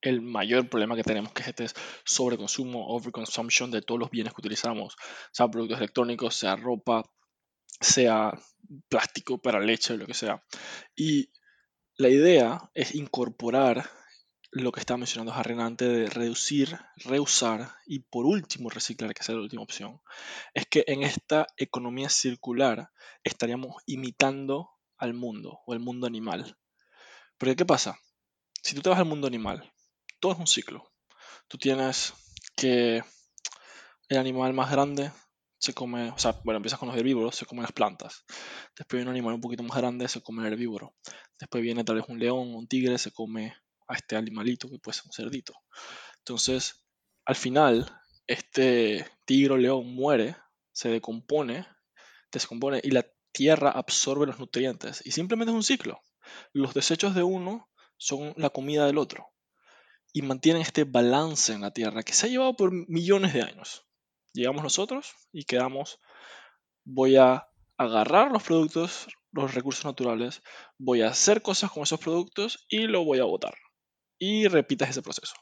el 0.00 0.22
mayor 0.22 0.68
problema 0.68 0.94
que 0.94 1.02
tenemos, 1.02 1.32
que 1.32 1.42
es 1.42 1.48
este 1.48 1.66
sobreconsumo, 2.04 2.86
overconsumption 2.88 3.70
de 3.70 3.82
todos 3.82 3.98
los 3.98 4.10
bienes 4.10 4.32
que 4.32 4.40
utilizamos, 4.40 4.96
sea 5.32 5.48
productos 5.48 5.78
electrónicos, 5.78 6.36
sea 6.36 6.54
ropa, 6.54 7.02
sea 7.80 8.32
plástico 8.88 9.38
para 9.38 9.60
leche, 9.60 9.96
lo 9.96 10.06
que 10.06 10.14
sea. 10.14 10.44
Y 10.94 11.32
la 11.96 12.08
idea 12.08 12.70
es 12.74 12.94
incorporar 12.94 13.88
lo 14.62 14.72
que 14.72 14.80
estaba 14.80 14.98
mencionando 14.98 15.34
Harry 15.34 15.54
antes 15.60 15.88
de 15.88 16.06
reducir, 16.08 16.78
reusar 16.96 17.74
y 17.84 18.00
por 18.00 18.24
último 18.24 18.70
reciclar, 18.70 19.12
que 19.12 19.20
es 19.20 19.28
la 19.28 19.36
última 19.36 19.62
opción, 19.62 20.00
es 20.54 20.66
que 20.66 20.84
en 20.86 21.02
esta 21.02 21.46
economía 21.56 22.08
circular 22.08 22.90
estaríamos 23.22 23.76
imitando 23.86 24.70
al 24.96 25.14
mundo 25.14 25.60
o 25.66 25.74
el 25.74 25.80
mundo 25.80 26.06
animal. 26.06 26.56
Pero 27.38 27.54
¿qué 27.54 27.66
pasa? 27.66 27.98
Si 28.62 28.74
tú 28.74 28.80
te 28.80 28.88
vas 28.88 28.98
al 28.98 29.04
mundo 29.04 29.26
animal, 29.26 29.70
todo 30.20 30.32
es 30.32 30.38
un 30.38 30.46
ciclo. 30.46 30.90
Tú 31.48 31.58
tienes 31.58 32.14
que 32.56 33.04
el 34.08 34.18
animal 34.18 34.54
más 34.54 34.70
grande 34.70 35.12
se 35.58 35.74
come, 35.74 36.10
o 36.10 36.18
sea, 36.18 36.40
bueno, 36.44 36.56
empiezas 36.56 36.78
con 36.78 36.88
los 36.88 36.96
herbívoros, 36.96 37.36
se 37.36 37.44
comen 37.44 37.62
las 37.62 37.72
plantas. 37.72 38.24
Después 38.76 38.98
viene 38.98 39.10
un 39.10 39.16
animal 39.16 39.34
un 39.34 39.40
poquito 39.40 39.62
más 39.62 39.76
grande, 39.76 40.08
se 40.08 40.22
come 40.22 40.46
el 40.46 40.52
herbívoro. 40.52 40.94
Después 41.38 41.62
viene 41.62 41.84
tal 41.84 41.96
vez 41.96 42.06
un 42.08 42.18
león, 42.18 42.54
un 42.54 42.66
tigre, 42.66 42.96
se 42.98 43.12
come 43.12 43.54
a 43.88 43.94
este 43.94 44.16
animalito 44.16 44.68
que 44.68 44.78
puede 44.78 44.96
ser 44.96 45.06
un 45.06 45.12
cerdito. 45.12 45.54
Entonces, 46.18 46.86
al 47.24 47.36
final, 47.36 47.90
este 48.26 49.06
tigre 49.24 49.54
o 49.54 49.56
león 49.56 49.94
muere, 49.94 50.36
se 50.72 50.88
decompone, 50.88 51.66
descompone 52.30 52.80
y 52.82 52.90
la 52.90 53.06
tierra 53.32 53.70
absorbe 53.70 54.26
los 54.26 54.38
nutrientes. 54.38 55.02
Y 55.04 55.12
simplemente 55.12 55.50
es 55.52 55.56
un 55.56 55.62
ciclo. 55.62 56.00
Los 56.52 56.74
desechos 56.74 57.14
de 57.14 57.22
uno 57.22 57.68
son 57.96 58.34
la 58.36 58.50
comida 58.50 58.86
del 58.86 58.98
otro. 58.98 59.28
Y 60.12 60.22
mantienen 60.22 60.62
este 60.62 60.84
balance 60.84 61.52
en 61.52 61.60
la 61.60 61.72
tierra 61.72 62.02
que 62.02 62.12
se 62.12 62.26
ha 62.26 62.30
llevado 62.30 62.56
por 62.56 62.72
millones 62.72 63.34
de 63.34 63.42
años. 63.42 63.86
Llegamos 64.32 64.62
nosotros 64.62 65.14
y 65.32 65.44
quedamos, 65.44 65.98
voy 66.84 67.16
a 67.16 67.48
agarrar 67.76 68.32
los 68.32 68.42
productos, 68.42 69.08
los 69.32 69.54
recursos 69.54 69.84
naturales, 69.84 70.42
voy 70.78 71.02
a 71.02 71.08
hacer 71.08 71.42
cosas 71.42 71.70
con 71.70 71.82
esos 71.82 72.00
productos 72.00 72.66
y 72.68 72.86
lo 72.86 73.04
voy 73.04 73.18
a 73.18 73.24
botar. 73.24 73.54
Y 74.18 74.48
repitas 74.48 74.90
ese 74.90 75.02
proceso. 75.02 75.34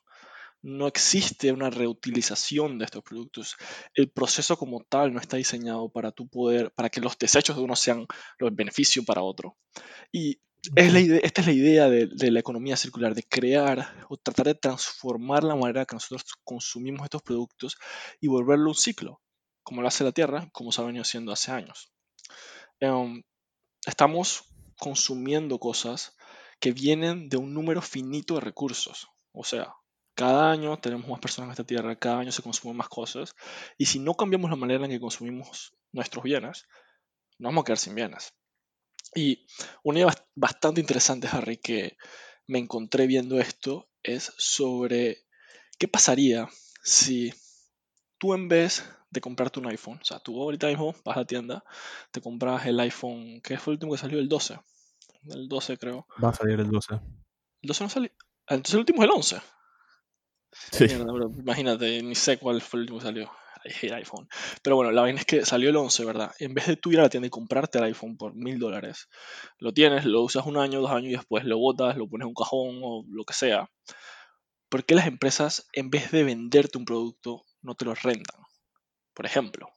No 0.63 0.87
existe 0.87 1.53
una 1.53 1.69
reutilización 1.69 2.79
de 2.79 2.87
estos 2.87 3.03
productos. 3.03 3.57
El 3.95 4.11
proceso 4.11 4.57
como 4.57 4.83
tal 4.83 5.13
no 5.13 5.21
está 5.21 5.37
diseñado 5.37 5.91
para 5.91 6.11
tu 6.11 6.27
poder, 6.29 6.73
para 6.73 6.89
que 6.89 7.01
los 7.01 7.19
desechos 7.19 7.57
de 7.57 7.63
uno 7.63 7.77
sean 7.77 8.07
los 8.39 8.55
beneficios 8.55 9.05
para 9.05 9.23
otro. 9.23 9.59
Y 10.11 10.41
es 10.75 10.93
la 10.93 11.01
esta 11.19 11.43
es 11.43 11.47
la 11.47 11.53
idea 11.53 11.91
de, 11.91 12.07
de, 12.07 12.31
la 12.31 12.41
economía 12.41 12.77
circular, 12.77 13.15
de 13.15 13.25
crear 13.25 14.07
o 14.09 14.17
tratar 14.17 14.47
de 14.47 14.55
transformar 14.55 15.45
la 15.45 15.55
manera 15.55 15.85
que 15.85 15.97
nosotros 15.97 16.25
consumimos 16.43 17.05
estos 17.05 17.23
productos 17.23 17.77
y 18.21 18.29
volverlo 18.29 18.71
un 18.71 18.75
ciclo, 18.75 19.21
como 19.63 19.83
lo 19.83 19.89
hace 19.89 20.05
la 20.05 20.13
Tierra, 20.13 20.49
como 20.53 20.73
se 20.73 20.81
ha 20.81 20.85
venido 20.85 21.03
haciendo 21.03 21.33
hace 21.33 21.53
años. 21.53 21.93
Um, 22.81 23.23
estamos 23.87 24.45
consumiendo 24.79 25.59
cosas 25.59 26.17
que 26.65 26.73
vienen 26.73 27.29
de 27.29 27.37
un 27.37 27.53
número 27.53 27.83
finito 27.83 28.37
de 28.37 28.41
recursos. 28.41 29.09
O 29.33 29.45
sea, 29.45 29.75
cada 30.15 30.51
año 30.51 30.79
tenemos 30.79 31.07
más 31.07 31.21
personas 31.21 31.49
en 31.49 31.51
esta 31.51 31.67
Tierra, 31.67 31.99
cada 31.99 32.21
año 32.21 32.33
se 32.33 32.41
consumen 32.41 32.79
más 32.79 32.89
cosas, 32.89 33.37
y 33.77 33.85
si 33.85 33.99
no 33.99 34.15
cambiamos 34.15 34.49
la 34.49 34.57
manera 34.57 34.83
en 34.83 34.91
que 34.91 34.99
consumimos 34.99 35.77
nuestros 35.93 36.25
bienes, 36.25 36.67
nos 37.39 37.51
vamos 37.51 37.61
a 37.61 37.65
quedar 37.67 37.77
sin 37.77 37.95
bienes. 37.95 38.33
Y 39.15 39.47
una 39.83 39.99
idea 39.99 40.15
bastante 40.35 40.81
interesante, 40.81 41.29
Harry, 41.31 41.59
que 41.59 41.99
me 42.47 42.61
encontré 42.61 43.07
viendo 43.07 43.39
esto 43.39 43.91
es 44.03 44.33
sobre 44.39 45.19
qué 45.79 45.87
pasaría 45.87 46.49
si 46.83 47.31
tú 48.17 48.33
en 48.33 48.49
vez 48.49 48.89
de 49.11 49.21
comprarte 49.21 49.61
un 49.61 49.67
iPhone, 49.67 49.99
o 50.01 50.05
sea, 50.07 50.19
tú 50.19 50.41
ahorita 50.41 50.69
mismo 50.69 50.95
vas 51.05 51.19
a 51.19 51.21
la 51.21 51.27
tienda, 51.27 51.63
te 52.11 52.23
compras 52.23 52.65
el 52.65 52.81
iPhone, 52.81 53.43
que 53.43 53.59
fue 53.59 53.73
el 53.73 53.77
último 53.77 53.93
que 53.93 53.99
salió, 53.99 54.19
el 54.19 54.31
12. 54.31 54.59
El 55.29 55.49
12 55.49 55.79
creo. 55.79 56.07
Va 56.23 56.31
a 56.31 56.35
salir 56.35 56.61
el 56.61 56.71
12. 56.71 56.95
El 56.95 57.69
12 57.69 57.85
no 57.85 57.91
salió. 57.91 58.11
Ah, 58.47 58.55
entonces 58.55 58.75
el 58.75 58.81
último 58.81 59.03
es 59.03 59.09
el 59.09 59.17
11. 59.17 59.37
Sí. 60.53 60.85
imagínate, 61.39 62.03
ni 62.03 62.15
sé 62.15 62.39
cuál 62.39 62.61
fue 62.61 62.79
el 62.79 62.83
último 62.83 62.99
que 62.99 63.05
salió 63.05 63.31
el 63.83 63.95
iPhone. 63.95 64.29
Pero 64.63 64.77
bueno, 64.77 64.93
la 64.93 65.03
vaina 65.03 65.21
es 65.21 65.27
que 65.27 65.45
salió 65.45 65.71
el 65.71 65.77
11, 65.77 66.05
¿verdad? 66.05 66.33
En 66.39 66.55
vez 66.55 66.67
de 66.67 66.77
tú 66.77 66.93
ir 66.93 67.01
a 67.01 67.05
la 67.05 67.09
tienda 67.09 67.27
y 67.27 67.31
comprarte 67.31 67.79
el 67.79 67.85
iPhone 67.85 68.17
por 68.17 68.35
mil 68.35 68.59
dólares, 68.59 69.09
lo 69.59 69.73
tienes, 69.73 70.05
lo 70.05 70.23
usas 70.23 70.47
un 70.47 70.59
año, 70.59 70.81
dos 70.81 70.91
años 70.91 71.13
y 71.13 71.17
después 71.17 71.45
lo 71.45 71.59
botas, 71.59 71.97
lo 71.97 72.09
pones 72.09 72.25
en 72.25 72.29
un 72.29 72.35
cajón 72.35 72.81
o 72.83 73.05
lo 73.09 73.25
que 73.25 73.35
sea. 73.35 73.71
¿Por 74.69 74.85
qué 74.85 74.95
las 74.95 75.07
empresas, 75.07 75.69
en 75.73 75.91
vez 75.91 76.11
de 76.11 76.25
venderte 76.25 76.79
un 76.79 76.85
producto, 76.85 77.45
no 77.63 77.75
te 77.75 77.85
lo 77.85 77.95
rentan? 77.95 78.43
Por 79.15 79.27
ejemplo, 79.27 79.69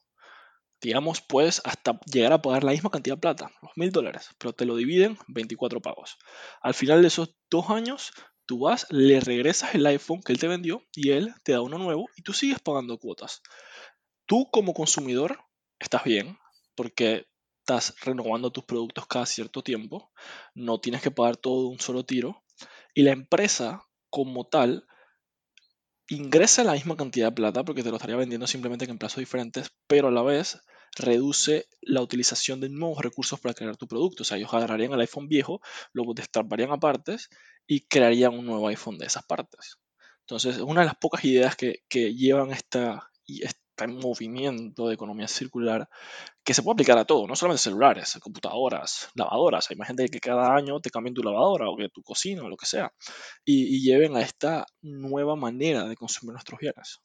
digamos, 0.80 1.20
puedes 1.20 1.60
hasta 1.64 1.98
llegar 2.06 2.32
a 2.32 2.42
pagar 2.42 2.64
la 2.64 2.72
misma 2.72 2.90
cantidad 2.90 3.16
de 3.16 3.20
plata, 3.20 3.50
los 3.62 3.72
mil 3.76 3.90
dólares, 3.90 4.30
pero 4.38 4.52
te 4.52 4.64
lo 4.64 4.76
dividen 4.76 5.18
24 5.28 5.80
pagos. 5.80 6.18
Al 6.60 6.74
final 6.74 7.02
de 7.02 7.08
esos 7.08 7.34
dos 7.50 7.70
años, 7.70 8.12
tú 8.46 8.60
vas, 8.60 8.86
le 8.90 9.20
regresas 9.20 9.74
el 9.74 9.86
iPhone 9.86 10.22
que 10.22 10.32
él 10.32 10.38
te 10.38 10.48
vendió 10.48 10.82
y 10.94 11.10
él 11.10 11.34
te 11.42 11.52
da 11.52 11.60
uno 11.60 11.78
nuevo 11.78 12.06
y 12.16 12.22
tú 12.22 12.32
sigues 12.32 12.60
pagando 12.60 12.98
cuotas 12.98 13.42
tú 14.28 14.48
como 14.52 14.74
consumidor 14.74 15.40
estás 15.80 16.04
bien 16.04 16.38
porque 16.76 17.26
estás 17.60 17.94
renovando 18.02 18.52
tus 18.52 18.64
productos 18.64 19.06
cada 19.06 19.26
cierto 19.26 19.62
tiempo, 19.62 20.12
no 20.54 20.80
tienes 20.80 21.02
que 21.02 21.10
pagar 21.10 21.36
todo 21.36 21.62
de 21.62 21.68
un 21.68 21.80
solo 21.80 22.04
tiro 22.04 22.44
y 22.94 23.02
la 23.02 23.12
empresa 23.12 23.82
como 24.10 24.46
tal 24.46 24.86
ingresa 26.08 26.64
la 26.64 26.72
misma 26.72 26.96
cantidad 26.96 27.28
de 27.28 27.32
plata 27.32 27.64
porque 27.64 27.82
te 27.82 27.90
lo 27.90 27.96
estaría 27.96 28.16
vendiendo 28.16 28.46
simplemente 28.46 28.84
en 28.86 28.98
plazos 28.98 29.18
diferentes, 29.18 29.70
pero 29.86 30.08
a 30.08 30.10
la 30.10 30.22
vez 30.22 30.60
reduce 30.96 31.68
la 31.82 32.00
utilización 32.02 32.60
de 32.60 32.68
nuevos 32.68 33.02
recursos 33.02 33.38
para 33.40 33.54
crear 33.54 33.76
tu 33.76 33.86
producto. 33.86 34.22
O 34.22 34.24
sea, 34.24 34.38
ellos 34.38 34.52
agarrarían 34.52 34.92
el 34.92 35.00
iPhone 35.00 35.28
viejo, 35.28 35.60
lo 35.92 36.04
destaparían 36.14 36.72
a 36.72 36.78
partes 36.78 37.28
y 37.66 37.82
crearían 37.82 38.34
un 38.34 38.46
nuevo 38.46 38.68
iPhone 38.68 38.98
de 38.98 39.06
esas 39.06 39.24
partes. 39.24 39.78
Entonces, 40.20 40.56
es 40.56 40.62
una 40.62 40.80
de 40.80 40.86
las 40.86 40.96
pocas 40.96 41.24
ideas 41.24 41.56
que, 41.56 41.84
que 41.88 42.14
llevan 42.14 42.52
esta, 42.52 43.10
en 43.84 43.96
movimiento 43.96 44.88
de 44.88 44.94
economía 44.94 45.28
circular 45.28 45.88
que 46.44 46.54
se 46.54 46.62
puede 46.62 46.74
aplicar 46.74 46.98
a 46.98 47.04
todo, 47.04 47.26
no 47.26 47.36
solamente 47.36 47.62
celulares, 47.62 48.18
computadoras, 48.20 49.10
lavadoras. 49.14 49.70
Hay 49.70 49.76
más 49.76 49.88
gente 49.88 50.08
que 50.08 50.20
cada 50.20 50.54
año 50.54 50.80
te 50.80 50.90
cambien 50.90 51.14
tu 51.14 51.22
lavadora 51.22 51.68
o 51.68 51.76
que 51.76 51.88
tu 51.88 52.02
cocina 52.02 52.42
o 52.42 52.48
lo 52.48 52.56
que 52.56 52.66
sea 52.66 52.92
y, 53.44 53.82
lleven 53.82 54.16
a 54.16 54.20
esta 54.20 54.66
nueva 54.82 55.36
manera 55.36 55.84
de 55.84 55.96
consumir 55.96 56.32
nuestros 56.32 56.58
bienes. 56.60 57.00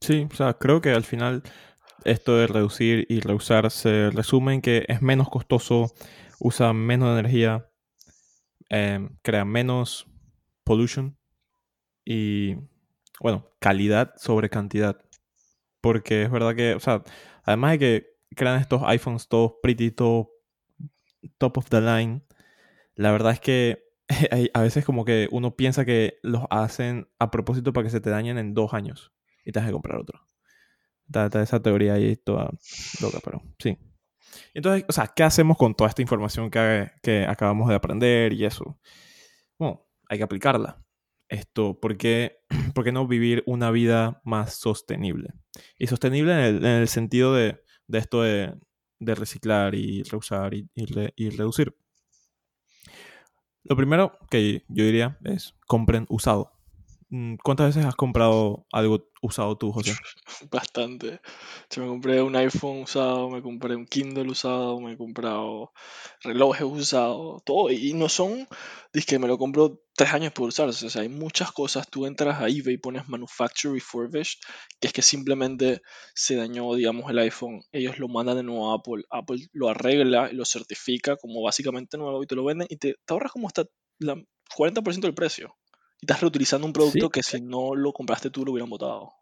Sí, 0.00 0.26
o 0.30 0.34
sea, 0.34 0.54
creo 0.54 0.80
que 0.80 0.90
al 0.90 1.04
final 1.04 1.42
esto 2.04 2.36
de 2.36 2.46
reducir 2.46 3.06
y 3.08 3.20
reusar 3.20 3.70
se 3.70 4.10
resume 4.10 4.54
en 4.54 4.60
que 4.62 4.84
es 4.88 5.02
menos 5.02 5.28
costoso, 5.28 5.92
usa 6.38 6.72
menos 6.72 7.18
energía, 7.18 7.70
em, 8.68 9.18
crea 9.22 9.44
menos 9.44 10.06
pollution 10.64 11.18
y 12.04 12.56
bueno, 13.20 13.50
calidad 13.58 14.14
sobre 14.16 14.50
cantidad. 14.50 15.00
Porque 15.80 16.22
es 16.22 16.30
verdad 16.30 16.54
que, 16.54 16.74
o 16.74 16.80
sea, 16.80 17.02
además 17.44 17.72
de 17.72 17.78
que 17.78 18.06
crean 18.34 18.60
estos 18.60 18.82
iPhones 18.84 19.28
todos 19.28 19.54
pretty, 19.62 19.90
top, 19.90 20.28
top 21.38 21.58
of 21.58 21.68
the 21.68 21.80
line, 21.80 22.22
la 22.94 23.12
verdad 23.12 23.32
es 23.32 23.40
que 23.40 23.84
a 24.54 24.60
veces 24.62 24.84
como 24.84 25.04
que 25.04 25.28
uno 25.30 25.56
piensa 25.56 25.84
que 25.84 26.18
los 26.22 26.44
hacen 26.50 27.08
a 27.18 27.30
propósito 27.30 27.72
para 27.72 27.84
que 27.84 27.90
se 27.90 28.00
te 28.00 28.10
dañen 28.10 28.38
en 28.38 28.54
dos 28.54 28.74
años 28.74 29.12
y 29.44 29.52
te 29.52 29.60
has 29.60 29.66
que 29.66 29.72
comprar 29.72 29.98
otro. 29.98 30.26
Está, 31.06 31.42
esa 31.42 31.62
teoría 31.62 31.94
ahí 31.94 32.16
toda 32.16 32.50
loca, 33.00 33.18
pero 33.24 33.42
sí. 33.58 33.78
Entonces, 34.52 34.84
o 34.88 34.92
sea, 34.92 35.06
¿qué 35.14 35.22
hacemos 35.22 35.56
con 35.56 35.74
toda 35.74 35.88
esta 35.88 36.02
información 36.02 36.50
que, 36.50 36.90
que 37.02 37.24
acabamos 37.24 37.68
de 37.68 37.74
aprender 37.74 38.32
y 38.32 38.44
eso? 38.44 38.78
Bueno, 39.58 39.86
hay 40.08 40.18
que 40.18 40.24
aplicarla 40.24 40.84
esto, 41.28 41.78
¿por 41.80 41.96
qué, 41.96 42.42
no 42.92 43.06
vivir 43.06 43.42
una 43.46 43.70
vida 43.70 44.20
más 44.24 44.54
sostenible? 44.54 45.30
Y 45.78 45.86
sostenible 45.86 46.48
en 46.48 46.64
el, 46.64 46.88
sentido 46.88 47.34
de, 47.34 47.62
esto 47.92 48.22
de, 48.22 48.54
reciclar 49.00 49.74
y 49.74 50.02
reusar 50.02 50.54
y, 50.54 50.68
reducir. 51.30 51.76
Lo 53.64 53.76
primero 53.76 54.18
que 54.30 54.64
yo 54.68 54.84
diría 54.84 55.18
es 55.24 55.54
compren 55.66 56.06
usado. 56.08 56.57
Mm, 57.10 57.36
¿Cuántas 57.42 57.68
veces 57.74 57.86
has 57.86 57.96
comprado 57.96 58.66
algo 58.70 59.08
usado 59.22 59.56
tú, 59.56 59.72
José? 59.72 59.92
Bastante. 60.50 61.20
Yo 61.70 61.82
me 61.82 61.88
compré 61.88 62.20
un 62.20 62.36
iPhone 62.36 62.82
usado, 62.82 63.30
me 63.30 63.40
compré 63.40 63.76
un 63.76 63.86
Kindle 63.86 64.30
usado, 64.30 64.78
me 64.80 64.92
he 64.92 64.96
comprado 64.98 65.72
relojes 66.22 66.64
usados, 66.64 67.42
todo. 67.44 67.70
Y 67.70 67.94
no 67.94 68.10
son, 68.10 68.46
dice 68.92 69.06
que 69.06 69.18
me 69.18 69.26
lo 69.26 69.38
compro 69.38 69.80
tres 69.94 70.12
años 70.12 70.32
por 70.32 70.48
usarse. 70.48 70.86
O 70.86 70.90
sea, 70.90 71.02
hay 71.02 71.08
muchas 71.08 71.50
cosas. 71.52 71.88
Tú 71.88 72.04
entras 72.04 72.40
a 72.42 72.48
eBay 72.48 72.74
y 72.74 72.78
pones 72.78 73.08
Manufacturer 73.08 73.74
Refurbished, 73.74 74.38
que 74.78 74.88
es 74.88 74.92
que 74.92 75.02
simplemente 75.02 75.80
se 76.14 76.36
dañó, 76.36 76.74
digamos, 76.74 77.10
el 77.10 77.18
iPhone. 77.20 77.62
Ellos 77.72 77.98
lo 77.98 78.08
mandan 78.08 78.36
de 78.36 78.42
nuevo 78.42 78.70
a 78.70 78.76
Apple. 78.76 79.04
Apple 79.10 79.48
lo 79.52 79.70
arregla 79.70 80.28
y 80.30 80.34
lo 80.34 80.44
certifica 80.44 81.16
como 81.16 81.42
básicamente 81.42 81.96
nuevo 81.96 82.22
y 82.22 82.26
te 82.26 82.34
lo 82.34 82.44
venden 82.44 82.66
y 82.70 82.76
te, 82.76 82.96
ahorras 83.08 83.32
como 83.32 83.48
hasta 83.48 83.62
el 84.00 84.26
40% 84.54 85.00
del 85.00 85.14
precio. 85.14 85.57
Y 86.00 86.04
estás 86.04 86.20
reutilizando 86.20 86.66
un 86.66 86.72
producto 86.72 87.10
que 87.10 87.22
si 87.22 87.40
no 87.40 87.74
lo 87.74 87.92
compraste 87.92 88.30
tú 88.30 88.44
lo 88.44 88.52
hubieran 88.52 88.70
botado. 88.70 89.12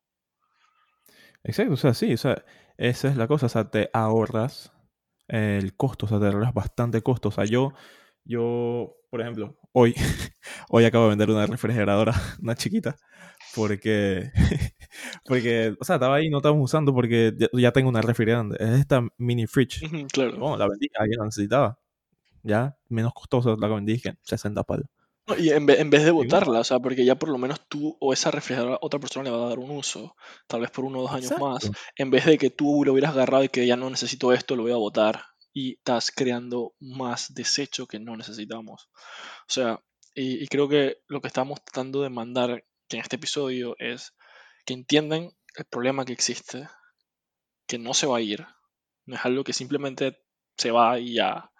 Exacto, 1.42 1.74
o 1.74 1.76
sea, 1.76 1.94
sí, 1.94 2.12
o 2.12 2.16
sea, 2.16 2.44
esa 2.76 3.08
es 3.08 3.16
la 3.16 3.28
cosa, 3.28 3.46
o 3.46 3.48
sea, 3.48 3.70
te 3.70 3.88
ahorras 3.92 4.72
el 5.28 5.76
costo, 5.76 6.06
o 6.06 6.08
sea, 6.08 6.18
te 6.18 6.26
ahorras 6.26 6.52
bastante 6.52 7.02
costo. 7.02 7.28
O 7.28 7.32
sea, 7.32 7.44
yo, 7.44 7.72
yo, 8.24 8.96
por 9.10 9.20
ejemplo, 9.20 9.56
hoy, 9.72 9.94
hoy 10.70 10.84
acabo 10.84 11.04
de 11.04 11.10
vender 11.10 11.30
una 11.30 11.46
refrigeradora, 11.46 12.12
una 12.42 12.56
chiquita, 12.56 12.96
porque, 13.54 14.30
porque, 15.24 15.74
o 15.80 15.84
sea, 15.84 15.96
estaba 15.96 16.16
ahí, 16.16 16.28
no 16.28 16.38
estábamos 16.38 16.64
usando 16.64 16.92
porque 16.92 17.32
ya, 17.52 17.72
tengo 17.72 17.88
una 17.88 18.02
refrigeradora, 18.02 18.56
es 18.58 18.80
esta 18.80 19.06
mini 19.16 19.46
fridge. 19.46 19.82
Claro. 20.12 20.38
Bueno, 20.38 20.56
la 20.58 20.68
vendí, 20.68 20.88
alguien 20.98 21.18
la 21.20 21.24
necesitaba. 21.26 21.78
Ya, 22.42 22.76
menos 22.88 23.12
costosa, 23.14 23.56
la 23.58 23.68
vendí, 23.68 24.00
que 24.00 24.14
60 24.22 24.62
palos 24.64 24.86
y 25.38 25.50
en, 25.50 25.66
ve- 25.66 25.80
en 25.80 25.90
vez 25.90 26.04
de 26.04 26.10
botarla, 26.12 26.60
o 26.60 26.64
sea, 26.64 26.78
porque 26.80 27.04
ya 27.04 27.16
por 27.16 27.28
lo 27.30 27.38
menos 27.38 27.60
tú 27.68 27.96
o 28.00 28.12
esa 28.12 28.30
refrigeradora 28.30 28.78
otra 28.80 29.00
persona 29.00 29.24
le 29.24 29.36
va 29.36 29.44
a 29.46 29.48
dar 29.48 29.58
un 29.58 29.70
uso, 29.70 30.14
tal 30.46 30.60
vez 30.60 30.70
por 30.70 30.84
uno 30.84 30.98
o 31.00 31.02
dos 31.02 31.12
años 31.12 31.36
más, 31.38 31.70
en 31.96 32.10
vez 32.10 32.26
de 32.26 32.38
que 32.38 32.50
tú 32.50 32.84
lo 32.84 32.92
hubieras 32.92 33.12
agarrado 33.12 33.44
y 33.44 33.48
que 33.48 33.66
ya 33.66 33.76
no 33.76 33.90
necesito 33.90 34.32
esto, 34.32 34.56
lo 34.56 34.62
voy 34.62 34.72
a 34.72 34.76
botar 34.76 35.24
y 35.52 35.74
estás 35.74 36.10
creando 36.10 36.74
más 36.80 37.34
desecho 37.34 37.86
que 37.86 37.98
no 37.98 38.16
necesitamos. 38.16 38.88
O 39.48 39.52
sea, 39.52 39.80
y, 40.14 40.42
y 40.44 40.46
creo 40.48 40.68
que 40.68 40.98
lo 41.08 41.20
que 41.20 41.28
estamos 41.28 41.62
tratando 41.64 42.02
de 42.02 42.10
mandar 42.10 42.64
que 42.88 42.96
en 42.96 43.02
este 43.02 43.16
episodio 43.16 43.74
es 43.78 44.14
que 44.64 44.74
entiendan 44.74 45.30
el 45.56 45.64
problema 45.66 46.04
que 46.04 46.12
existe, 46.12 46.68
que 47.66 47.78
no 47.78 47.94
se 47.94 48.06
va 48.06 48.18
a 48.18 48.20
ir, 48.20 48.46
no 49.06 49.16
es 49.16 49.24
algo 49.24 49.44
que 49.44 49.52
simplemente 49.52 50.22
se 50.56 50.70
va 50.70 50.98
y 50.98 51.14
ya, 51.14 51.50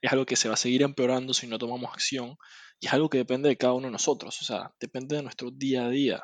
es 0.00 0.12
algo 0.12 0.26
que 0.26 0.36
se 0.36 0.48
va 0.48 0.54
a 0.54 0.58
seguir 0.58 0.82
empeorando 0.82 1.34
si 1.34 1.46
no 1.46 1.58
tomamos 1.58 1.92
acción 1.92 2.36
y 2.80 2.86
es 2.86 2.92
algo 2.92 3.08
que 3.08 3.18
depende 3.18 3.48
de 3.48 3.56
cada 3.56 3.74
uno 3.74 3.86
de 3.86 3.92
nosotros, 3.92 4.40
o 4.40 4.44
sea, 4.44 4.74
depende 4.80 5.16
de 5.16 5.22
nuestro 5.22 5.50
día 5.50 5.86
a 5.86 5.88
día. 5.88 6.22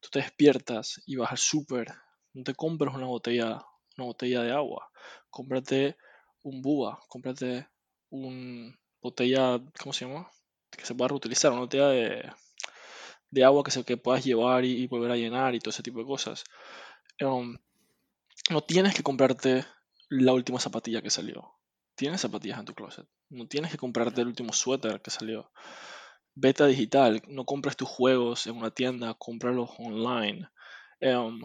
Tú 0.00 0.10
te 0.10 0.18
despiertas 0.20 1.00
y 1.06 1.16
vas 1.16 1.30
al 1.30 1.38
súper, 1.38 1.88
no 2.34 2.44
te 2.44 2.54
compras 2.54 2.94
una 2.94 3.06
botella, 3.06 3.64
una 3.96 4.06
botella 4.06 4.42
de 4.42 4.52
agua, 4.52 4.90
cómprate 5.30 5.96
un 6.42 6.62
búa, 6.62 7.00
cómprate 7.08 7.68
una 8.10 8.76
botella, 9.00 9.60
¿cómo 9.80 9.92
se 9.92 10.06
llama? 10.06 10.30
Que 10.70 10.84
se 10.84 10.94
pueda 10.94 11.08
reutilizar, 11.08 11.52
una 11.52 11.62
botella 11.62 11.88
de, 11.88 12.30
de 13.30 13.44
agua 13.44 13.64
que, 13.64 13.70
se, 13.70 13.84
que 13.84 13.96
puedas 13.96 14.24
llevar 14.24 14.64
y, 14.64 14.86
volver 14.86 15.10
a 15.10 15.16
llenar 15.16 15.54
y 15.54 15.60
todo 15.60 15.70
ese 15.70 15.82
tipo 15.82 15.98
de 15.98 16.06
cosas. 16.06 16.44
Um, 17.20 17.56
no 18.50 18.60
tienes 18.62 18.94
que 18.94 19.02
comprarte 19.02 19.64
la 20.08 20.32
última 20.32 20.60
zapatilla 20.60 21.02
que 21.02 21.10
salió. 21.10 21.55
Tienes 21.96 22.20
zapatillas 22.20 22.58
en 22.58 22.66
tu 22.66 22.74
closet. 22.74 23.08
No 23.30 23.48
tienes 23.48 23.70
que 23.70 23.78
comprarte 23.78 24.20
el 24.20 24.28
último 24.28 24.52
suéter 24.52 25.00
que 25.00 25.10
salió. 25.10 25.50
Beta 26.34 26.66
digital. 26.66 27.22
No 27.26 27.44
compres 27.44 27.76
tus 27.76 27.88
juegos 27.88 28.46
en 28.46 28.56
una 28.56 28.70
tienda, 28.70 29.14
cómpralos 29.14 29.70
online. 29.78 30.48
Em, 31.00 31.40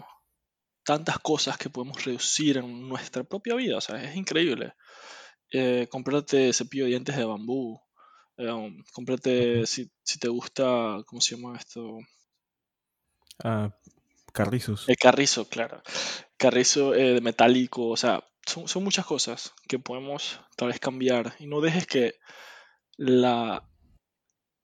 tantas 0.84 1.20
cosas 1.20 1.58
que 1.58 1.70
podemos 1.70 2.04
reducir 2.04 2.58
en 2.58 2.88
nuestra 2.88 3.24
propia 3.24 3.56
vida. 3.56 3.78
O 3.78 3.82
sea, 3.82 4.04
es 4.04 4.16
increíble. 4.16 4.74
Eh, 5.52 5.88
cómprate 5.90 6.54
cepillo 6.54 6.84
de 6.84 6.92
dientes 6.92 7.16
de 7.16 7.26
bambú. 7.26 7.82
Cómprate, 8.94 9.66
si, 9.66 9.90
si 10.04 10.20
te 10.20 10.28
gusta, 10.28 10.98
¿cómo 11.06 11.22
se 11.22 11.36
llama 11.36 11.58
esto? 11.58 12.00
Ah, 13.44 13.74
carrizos. 14.34 14.90
El 14.90 14.98
carrizo, 14.98 15.48
claro. 15.48 15.82
Carrizo 16.38 16.96
eh, 16.96 17.14
de 17.14 17.22
metálico, 17.22 17.88
o 17.88 17.98
sea, 17.98 18.24
son, 18.46 18.68
son 18.68 18.84
muchas 18.84 19.06
cosas 19.06 19.54
que 19.68 19.80
podemos 19.80 20.40
tal 20.56 20.70
vez 20.70 20.80
cambiar. 20.80 21.36
Y 21.40 21.48
no 21.48 21.62
dejes 21.62 21.88
que 21.88 22.16
la 22.98 23.68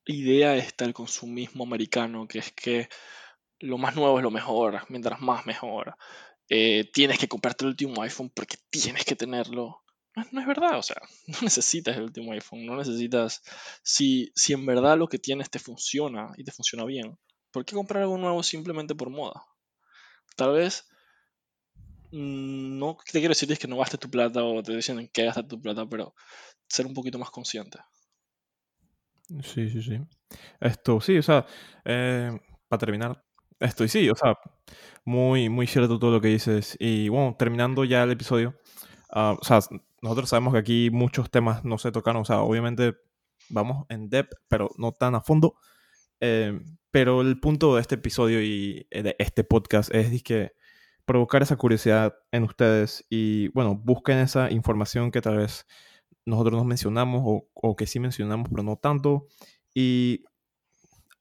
idea 0.05 0.55
esta 0.55 0.85
del 0.85 0.93
consumismo 0.93 1.63
americano, 1.63 2.27
que 2.27 2.39
es 2.39 2.51
que 2.51 2.89
lo 3.59 3.77
más 3.77 3.95
nuevo 3.95 4.19
es 4.19 4.23
lo 4.23 4.31
mejor, 4.31 4.81
mientras 4.89 5.21
más 5.21 5.45
mejor. 5.45 5.97
Eh, 6.49 6.89
tienes 6.93 7.19
que 7.19 7.27
comprarte 7.29 7.65
el 7.65 7.71
último 7.71 8.01
iPhone 8.03 8.31
porque 8.31 8.57
tienes 8.69 9.05
que 9.05 9.15
tenerlo. 9.15 9.83
No, 10.15 10.41
es- 10.41 10.47
verdad, 10.47 10.79
o 10.79 10.83
sea, 10.83 10.97
no 11.27 11.37
necesitas 11.41 11.97
el 11.97 12.03
último 12.05 12.33
iPhone, 12.33 12.65
no 12.65 12.75
necesitas... 12.77 13.43
Si, 13.83 14.31
si 14.35 14.53
en 14.53 14.65
verdad 14.65 14.97
lo 14.97 15.07
que 15.09 15.19
tienes 15.19 15.49
te 15.49 15.59
funciona 15.59 16.31
y 16.37 16.43
te 16.43 16.51
funciona 16.51 16.85
bien, 16.85 17.17
¿por 17.51 17.65
qué 17.65 17.75
comprar 17.75 18.03
algo 18.03 18.17
nuevo 18.17 18.43
simplemente 18.43 18.95
por 18.95 19.09
moda? 19.09 19.43
Tal 20.35 20.53
vez 20.53 20.87
no 22.11 22.97
te 23.05 23.19
quiero 23.19 23.29
decir 23.29 23.51
es 23.51 23.59
que 23.59 23.67
no 23.67 23.77
gastes 23.77 23.99
tu 23.99 24.09
plata 24.09 24.43
o 24.43 24.61
te 24.63 24.75
dicen 24.75 24.99
en 24.99 25.07
qué 25.07 25.25
gastar 25.25 25.47
tu 25.47 25.61
plata, 25.61 25.85
pero 25.87 26.13
ser 26.67 26.85
un 26.85 26.93
poquito 26.93 27.19
más 27.19 27.29
consciente. 27.29 27.79
Sí, 29.43 29.69
sí, 29.69 29.81
sí. 29.81 29.99
Esto, 30.59 31.01
sí, 31.01 31.17
o 31.17 31.23
sea, 31.23 31.45
eh, 31.85 32.31
para 32.67 32.79
terminar, 32.79 33.23
esto, 33.59 33.83
y 33.83 33.89
sí, 33.89 34.09
o 34.09 34.15
sea, 34.15 34.35
muy, 35.03 35.49
muy 35.49 35.67
cierto 35.67 35.99
todo 35.99 36.11
lo 36.11 36.21
que 36.21 36.29
dices. 36.29 36.77
Y 36.79 37.09
bueno, 37.09 37.35
terminando 37.37 37.83
ya 37.83 38.03
el 38.03 38.11
episodio, 38.11 38.55
ah, 39.11 39.35
o 39.39 39.43
sea, 39.43 39.59
nosotros 40.01 40.29
sabemos 40.29 40.53
que 40.53 40.59
aquí 40.59 40.89
muchos 40.91 41.29
temas 41.29 41.65
no 41.65 41.77
se 41.77 41.91
tocaron, 41.91 42.21
o 42.21 42.25
sea, 42.25 42.41
obviamente 42.41 42.95
vamos 43.49 43.85
en 43.89 44.09
depth, 44.09 44.33
pero 44.47 44.69
no 44.77 44.91
tan 44.91 45.15
a 45.15 45.21
fondo. 45.21 45.55
Eh, 46.19 46.59
pero 46.91 47.21
el 47.21 47.39
punto 47.39 47.75
de 47.75 47.81
este 47.81 47.95
episodio 47.95 48.41
y 48.41 48.87
eh, 48.89 49.03
de 49.03 49.15
este 49.19 49.43
podcast 49.43 49.93
es 49.93 50.23
que 50.23 50.53
provocar 51.07 51.41
esa 51.41 51.55
curiosidad 51.55 52.15
en 52.31 52.43
ustedes 52.43 53.05
y, 53.09 53.47
bueno, 53.49 53.75
busquen 53.75 54.17
esa 54.19 54.51
información 54.51 55.09
que 55.09 55.21
tal 55.21 55.37
vez 55.37 55.65
nosotros 56.25 56.55
nos 56.57 56.65
mencionamos 56.65 57.23
o, 57.53 57.75
que 57.77 57.87
sí 57.87 57.99
mencionamos, 57.99 58.49
pero 58.51 58.61
no 58.61 58.75
tanto. 58.75 59.27
Y, 59.73 60.25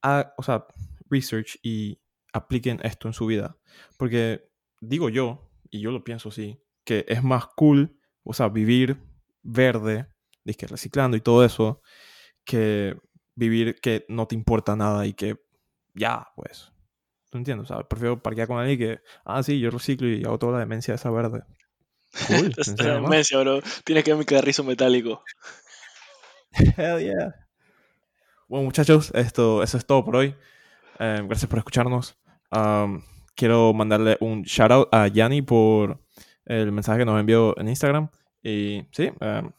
ha- 0.02 0.34
o 0.36 0.42
sea, 0.42 0.66
research 1.08 1.58
y 1.62 2.00
apliquen 2.32 2.80
esto 2.82 3.06
en 3.06 3.14
su 3.14 3.26
vida. 3.26 3.56
Porque 3.96 4.50
digo 4.80 5.08
yo, 5.08 5.48
y 5.70 5.80
yo 5.80 5.92
lo 5.92 6.02
pienso 6.02 6.30
así, 6.30 6.60
que 6.84 7.04
es 7.08 7.22
más 7.22 7.46
cool, 7.56 7.96
o 8.24 8.32
sea, 8.34 8.48
vivir 8.48 9.00
verde, 9.44 10.08
dizque 10.44 10.66
reciclando 10.66 11.16
y 11.16 11.20
todo 11.20 11.44
eso, 11.44 11.80
que 12.44 12.98
vivir 13.36 13.76
que 13.80 14.04
no 14.08 14.26
te 14.26 14.34
importa 14.34 14.74
nada 14.74 15.06
y 15.06 15.12
que 15.12 15.36
ya, 15.94 16.26
pues. 16.34 16.72
¿Tú 17.30 17.38
entiendes? 17.38 17.70
O 17.70 17.74
sea, 17.74 17.88
prefiero 17.88 18.22
parquear 18.22 18.48
con 18.48 18.58
alguien 18.58 18.78
que, 18.78 19.00
ah, 19.24 19.42
sí, 19.42 19.58
yo 19.58 19.70
reciclo 19.70 20.08
y 20.08 20.24
hago 20.24 20.38
toda 20.38 20.52
la 20.52 20.58
demencia 20.60 20.94
esa 20.94 21.10
verde. 21.10 21.42
Cool, 22.28 22.54
la 22.78 23.00
demencia, 23.00 23.38
bro. 23.38 23.60
Tienes 23.84 24.04
que 24.04 24.12
ver 24.12 24.18
mi 24.18 24.24
carrizo 24.24 24.64
metálico. 24.64 25.22
Hell 26.76 27.00
yeah. 27.00 27.34
Bueno, 28.48 28.64
muchachos, 28.64 29.10
esto, 29.14 29.62
eso 29.62 29.76
es 29.76 29.86
todo 29.86 30.04
por 30.04 30.16
hoy. 30.16 30.34
Eh, 30.98 31.22
gracias 31.26 31.48
por 31.48 31.58
escucharnos. 31.58 32.16
Um, 32.50 33.02
quiero 33.34 33.72
mandarle 33.74 34.16
un 34.20 34.42
shout 34.42 34.70
out 34.70 34.88
a 34.92 35.08
Yanni 35.08 35.42
por 35.42 36.00
el 36.44 36.70
mensaje 36.72 37.00
que 37.00 37.04
nos 37.04 37.18
envió 37.18 37.58
en 37.58 37.68
Instagram. 37.68 38.08
Y 38.42 38.86
sí, 38.92 39.10
um, 39.20 39.50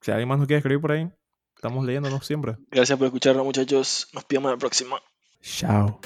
si 0.00 0.10
alguien 0.12 0.28
más 0.28 0.38
nos 0.38 0.46
quiere 0.46 0.58
escribir 0.58 0.80
por 0.80 0.92
ahí, 0.92 1.10
estamos 1.56 1.84
leyéndonos 1.84 2.24
siempre. 2.24 2.56
Gracias 2.70 2.96
por 2.96 3.06
escucharnos, 3.06 3.44
muchachos. 3.44 4.08
Nos 4.14 4.24
en 4.30 4.42
la 4.44 4.56
próxima. 4.56 5.00
Chao. 5.42 5.98